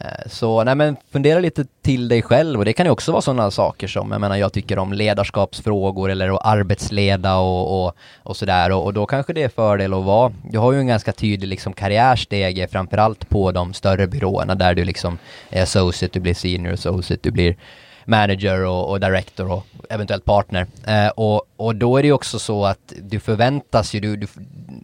[0.00, 3.22] Eh, så nej men fundera lite till dig själv och det kan ju också vara
[3.22, 8.36] sådana saker som, jag menar jag tycker om ledarskapsfrågor eller att arbetsleda och, och, och
[8.36, 11.12] sådär och, och, då kanske det är fördel att vara, du har ju en ganska
[11.12, 15.18] tydlig liksom karriärstege framförallt på de större byråerna där du liksom
[15.50, 17.56] är associate, du blir senior associate, du blir
[18.04, 20.66] manager och, och director och eventuellt partner.
[20.86, 24.26] Eh, och, och då är det ju också så att du förväntas ju, du, du,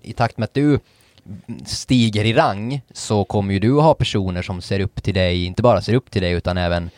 [0.03, 0.79] i takt med att du
[1.66, 5.62] stiger i rang så kommer ju du ha personer som ser upp till dig, inte
[5.62, 6.91] bara ser upp till dig utan även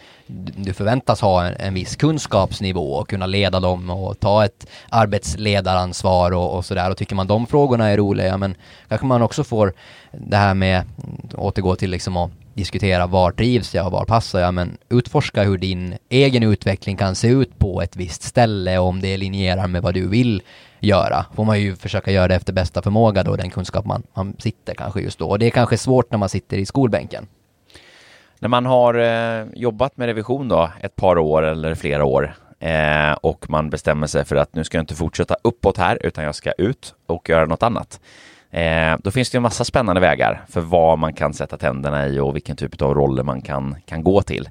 [0.57, 6.33] du förväntas ha en, en viss kunskapsnivå och kunna leda dem och ta ett arbetsledaransvar
[6.33, 6.91] och, och sådär.
[6.91, 8.55] Och tycker man de frågorna är roliga, men
[8.89, 9.72] kanske man också får
[10.12, 14.41] det här med, mm, återgå till liksom att diskutera var trivs jag och var passar
[14.41, 18.89] jag, men utforska hur din egen utveckling kan se ut på ett visst ställe och
[18.89, 20.43] om det linjerar med vad du vill
[20.81, 21.27] göra.
[21.35, 24.74] Får man ju försöka göra det efter bästa förmåga då, den kunskap man, man sitter
[24.74, 25.29] kanske just då.
[25.29, 27.27] Och det är kanske svårt när man sitter i skolbänken.
[28.39, 33.12] När man har eh, jobbat med revision då ett par år eller flera år eh,
[33.12, 36.35] och man bestämmer sig för att nu ska jag inte fortsätta uppåt här utan jag
[36.35, 38.01] ska ut och göra något annat.
[38.51, 42.18] Eh, då finns det en massa spännande vägar för vad man kan sätta tänderna i
[42.18, 44.49] och vilken typ av roller man kan, kan gå till.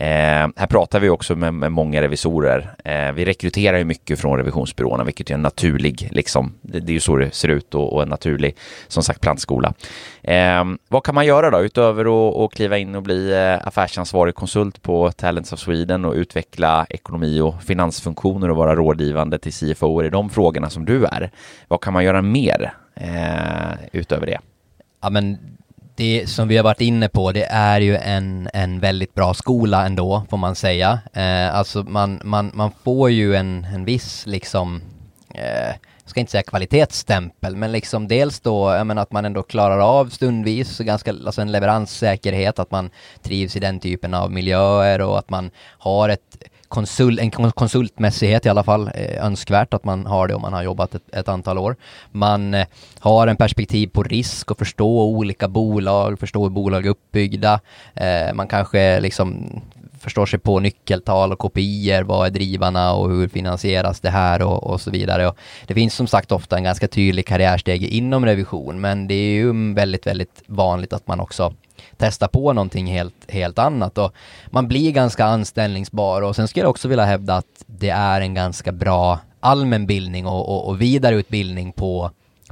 [0.00, 2.74] Eh, här pratar vi också med, med många revisorer.
[2.84, 6.94] Eh, vi rekryterar ju mycket från revisionsbyråerna, vilket är en naturlig, liksom, det, det är
[6.94, 8.56] ju så det ser ut och, och en naturlig,
[8.88, 9.74] som sagt, plantskola.
[10.22, 14.82] Eh, vad kan man göra då, utöver att, kliva in och bli eh, affärsansvarig konsult
[14.82, 20.10] på Talents of Sweden och utveckla ekonomi och finansfunktioner och vara rådgivande till CFO i
[20.10, 21.30] de frågorna som du är?
[21.68, 24.38] Vad kan man göra mer eh, utöver det?
[25.02, 25.38] Ja, men
[26.00, 29.86] det som vi har varit inne på, det är ju en, en väldigt bra skola
[29.86, 30.98] ändå, får man säga.
[31.12, 34.82] Eh, alltså man, man, man får ju en, en viss liksom,
[35.34, 35.68] eh,
[36.02, 39.78] jag ska inte säga kvalitetsstämpel, men liksom dels då, jag menar att man ändå klarar
[39.78, 42.90] av stundvis, ganska, alltså en leveranssäkerhet, att man
[43.22, 48.48] trivs i den typen av miljöer och att man har ett konsul, en konsultmässighet i
[48.48, 51.58] alla fall eh, önskvärt att man har det om man har jobbat ett, ett antal
[51.58, 51.76] år.
[52.10, 52.66] Man eh,
[52.98, 57.60] har en perspektiv på risk och förstå olika bolag, förstå hur bolag är uppbyggda.
[57.94, 59.60] Eh, man kanske liksom
[60.00, 64.66] förstår sig på nyckeltal och kopior, vad är drivarna och hur finansieras det här och,
[64.66, 65.28] och så vidare.
[65.28, 69.32] Och det finns som sagt ofta en ganska tydlig karriärsteg inom revision, men det är
[69.32, 71.54] ju väldigt, väldigt vanligt att man också
[71.96, 73.98] testa på någonting helt, helt annat.
[73.98, 74.14] Och
[74.50, 76.22] man blir ganska anställningsbar.
[76.22, 80.48] Och sen skulle jag också vilja hävda att det är en ganska bra allmänbildning och,
[80.48, 82.10] och, och vidareutbildning på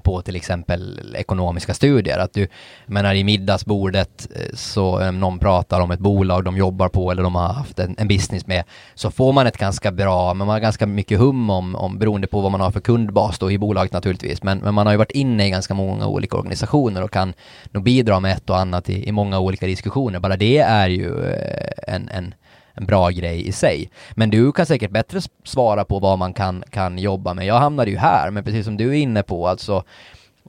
[0.08, 2.18] på till exempel ekonomiska studier.
[2.18, 2.48] Att du,
[2.86, 7.22] menar i middagsbordet eh, så om någon pratar om ett bolag de jobbar på eller
[7.22, 10.54] de har haft en, en business med, så får man ett ganska bra, men man
[10.54, 13.58] har ganska mycket hum om, om beroende på vad man har för kundbas då i
[13.58, 17.10] bolaget naturligtvis, men, men man har ju varit inne i ganska många olika organisationer och
[17.10, 17.34] kan
[17.70, 20.20] nog bidra med ett och annat i, i många olika diskussioner.
[20.20, 22.34] Bara det är ju eh, en, en
[22.78, 23.90] en bra grej i sig.
[24.14, 27.46] Men du kan säkert bättre svara på vad man kan, kan jobba med.
[27.46, 29.84] Jag hamnade ju här, men precis som du är inne på, alltså,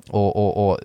[0.09, 0.79] och, och, och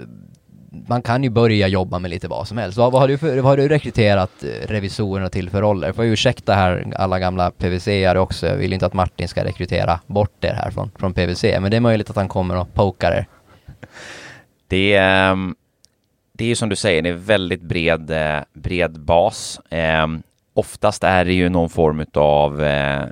[0.89, 2.79] man kan ju börja jobba med lite vad som helst.
[2.79, 5.93] Vad, vad, har, du för, vad har du rekryterat eh, revisorerna till för roller?
[5.93, 8.47] Får jag ursäkta här alla gamla PVC-are också.
[8.47, 11.77] Jag vill inte att Martin ska rekrytera bort er här från, från PVC, men det
[11.77, 13.27] är möjligt att han kommer och pokar er.
[14.69, 15.37] Det är,
[16.33, 19.61] det är ju som du säger, det är väldigt bred, eh, bred bas.
[19.71, 20.23] Ehm,
[20.55, 23.09] Oftast är det ju någon form av eh, eh,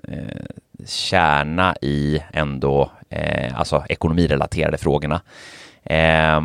[0.86, 5.20] kärna i ändå, eh, alltså ekonomirelaterade frågorna.
[5.82, 6.40] Eh,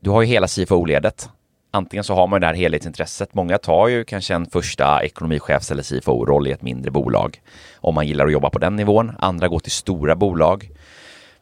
[0.00, 1.28] du har ju hela CFO-ledet.
[1.70, 3.34] Antingen så har man det här helhetsintresset.
[3.34, 7.40] Många tar ju kanske en första ekonomichefs eller CFO-roll i ett mindre bolag
[7.76, 9.12] om man gillar att jobba på den nivån.
[9.18, 10.70] Andra går till stora bolag,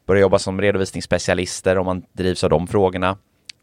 [0.05, 3.17] börjar jobba som redovisningsspecialister om man drivs av de frågorna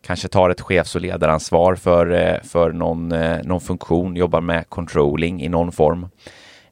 [0.06, 4.68] kanske tar ett chefs och ledaransvar för, eh, för någon, eh, någon funktion, jobbar med
[4.68, 6.08] controlling i någon form.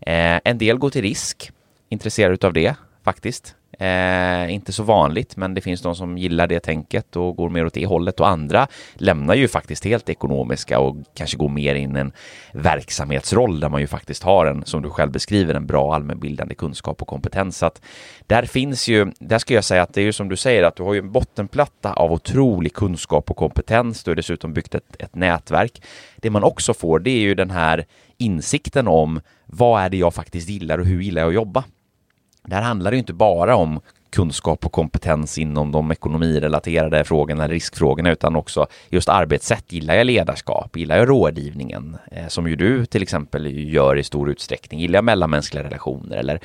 [0.01, 1.51] Eh, en del går till risk,
[1.89, 2.75] intresserade av det
[3.05, 3.57] faktiskt.
[3.79, 7.67] Eh, inte så vanligt, men det finns de som gillar det tänket och går mer
[7.67, 11.97] åt det hållet och andra lämnar ju faktiskt helt ekonomiska och kanske går mer in
[11.97, 12.13] i en
[12.53, 17.03] verksamhetsroll där man ju faktiskt har en, som du själv beskriver, en bra allmänbildande kunskap
[17.03, 17.59] och kompetens.
[17.59, 17.83] Så att
[18.27, 20.77] där finns ju, där ska jag säga att det är ju som du säger att
[20.77, 24.05] du har ju en bottenplatta av otrolig kunskap och kompetens.
[24.05, 25.83] Du har dessutom byggt ett, ett nätverk.
[26.17, 27.85] Det man också får, det är ju den här
[28.19, 31.65] insikten om vad är det jag faktiskt gillar och hur gillar jag att jobba?
[32.45, 33.81] Det här handlar ju inte bara om
[34.11, 39.73] kunskap och kompetens inom de ekonomirelaterade frågorna, riskfrågorna, utan också just arbetssätt.
[39.73, 40.77] Gillar jag ledarskap?
[40.77, 41.97] Gillar jag rådgivningen?
[42.11, 44.81] Eh, som ju du till exempel gör i stor utsträckning.
[44.81, 46.17] Gillar jag mellanmänskliga relationer?
[46.17, 46.41] Eller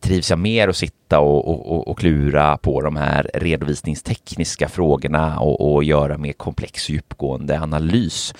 [0.00, 5.74] trivs jag mer att sitta och, och, och klura på de här redovisningstekniska frågorna och,
[5.74, 8.34] och göra mer komplex djupgående analys?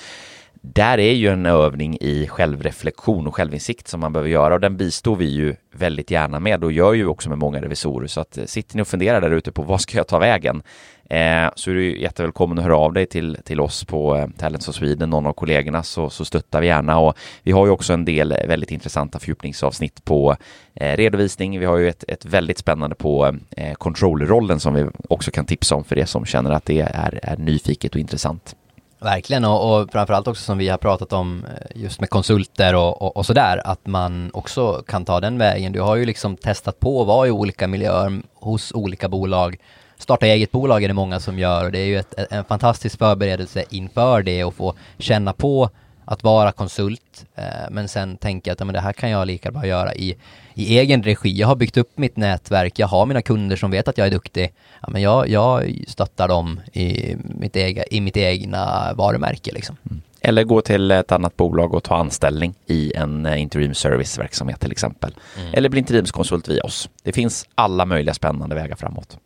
[0.74, 4.76] Där är ju en övning i självreflektion och självinsikt som man behöver göra och den
[4.76, 8.06] bistår vi ju väldigt gärna med och gör ju också med många revisorer.
[8.06, 10.62] Så att eh, sitter ni och funderar där ute på vad ska jag ta vägen?
[11.10, 14.68] Eh, så är du jättevälkommen att höra av dig till, till oss på eh, Talents
[14.68, 16.98] of Sweden, någon av kollegorna, så, så stöttar vi gärna.
[16.98, 20.36] Och vi har ju också en del eh, väldigt intressanta fördjupningsavsnitt på
[20.74, 21.58] eh, redovisning.
[21.60, 25.74] Vi har ju ett, ett väldigt spännande på eh, controllerrollen som vi också kan tipsa
[25.74, 28.54] om för er som känner att det är, är nyfiket och intressant.
[29.01, 33.03] Verkligen och, och framförallt också som vi har pratat om eh, just med konsulter och,
[33.03, 35.72] och, och sådär att man också kan ta den vägen.
[35.72, 39.57] Du har ju liksom testat på att vara i olika miljöer hos olika bolag.
[39.99, 42.99] Starta eget bolag är det många som gör och det är ju ett, en fantastisk
[42.99, 45.70] förberedelse inför det och få känna på
[46.05, 49.66] att vara konsult eh, men sen tänka att men det här kan jag lika bra
[49.66, 50.16] göra i,
[50.59, 51.30] i egen regi.
[51.38, 54.11] Jag har byggt upp mitt nätverk, jag har mina kunder som vet att jag är
[54.11, 54.52] duktig.
[54.82, 59.52] Ja, men jag, jag stöttar dem i mitt, ega, i mitt egna varumärke.
[59.52, 59.76] Liksom.
[59.90, 60.02] Mm.
[60.20, 64.72] Eller gå till ett annat bolag och ta anställning i en eh, interim service-verksamhet till
[64.72, 65.14] exempel.
[65.40, 65.54] Mm.
[65.54, 66.88] Eller bli interimskonsult via oss.
[67.02, 69.18] Det finns alla möjliga spännande vägar framåt.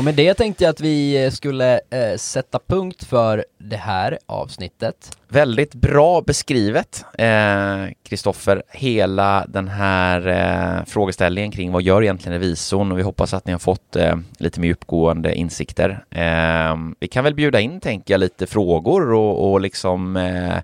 [0.00, 4.18] Och med det tänkte jag att vi eh, skulle eh, sätta punkt för det här
[4.26, 5.18] avsnittet.
[5.28, 12.40] Väldigt bra beskrivet, eh, Kristoffer, eh, hela den här eh, frågeställningen kring vad gör egentligen
[12.40, 16.04] revisorn och vi hoppas att ni har fått eh, lite mer djupgående insikter.
[16.10, 20.56] Eh, vi kan väl bjuda in, tänker jag, lite frågor och, och liksom eh,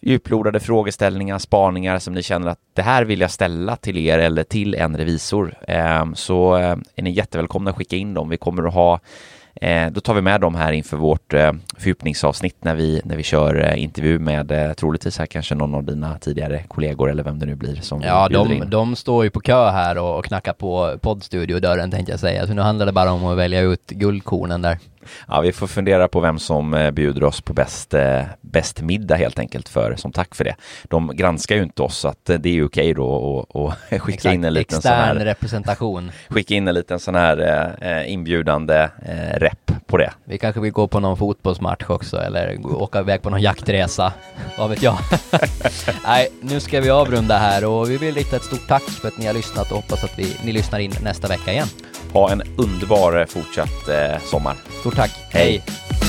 [0.00, 4.44] djuplodade frågeställningar, spaningar som ni känner att det här vill jag ställa till er eller
[4.44, 5.54] till en revisor.
[5.68, 8.28] Ehm, så eh, är ni jättevälkomna att skicka in dem.
[8.28, 9.00] Vi kommer att ha
[9.54, 13.22] eh, då tar vi med dem här inför vårt eh, fördjupningsavsnitt när vi, när vi
[13.22, 17.54] kör intervju med troligtvis här kanske någon av dina tidigare kollegor eller vem det nu
[17.54, 22.12] blir som Ja, de, de står ju på kö här och knackar på poddstudiodörren tänkte
[22.12, 22.46] jag säga.
[22.46, 24.78] Så nu handlar det bara om att välja ut guldkornen där
[25.28, 29.16] ja, vi får fundera på vem som eh, bjuder oss på bäst, eh, bäst middag
[29.16, 30.54] helt enkelt för, som tack för det.
[30.84, 34.34] De granskar ju inte oss så att eh, det är okej då och, skicka Exakt,
[34.34, 36.10] in en liten sån här representation.
[36.28, 37.38] Skicka in en liten sån här
[37.80, 40.12] eh, inbjudande eh, rep på det.
[40.24, 44.12] Vi kanske vill gå på någon fotbollsmatch också eller åka iväg på någon jaktresa.
[44.58, 44.98] Vad vet jag?
[46.04, 49.18] Nej, nu ska vi avrunda här och vi vill rikta ett stort tack för att
[49.18, 51.68] ni har lyssnat och hoppas att vi, ni lyssnar in nästa vecka igen.
[52.14, 54.56] Ha en underbar fortsatt eh, sommar.
[54.80, 55.10] Stort tack.
[55.30, 55.62] Hej.
[55.66, 56.07] Hej.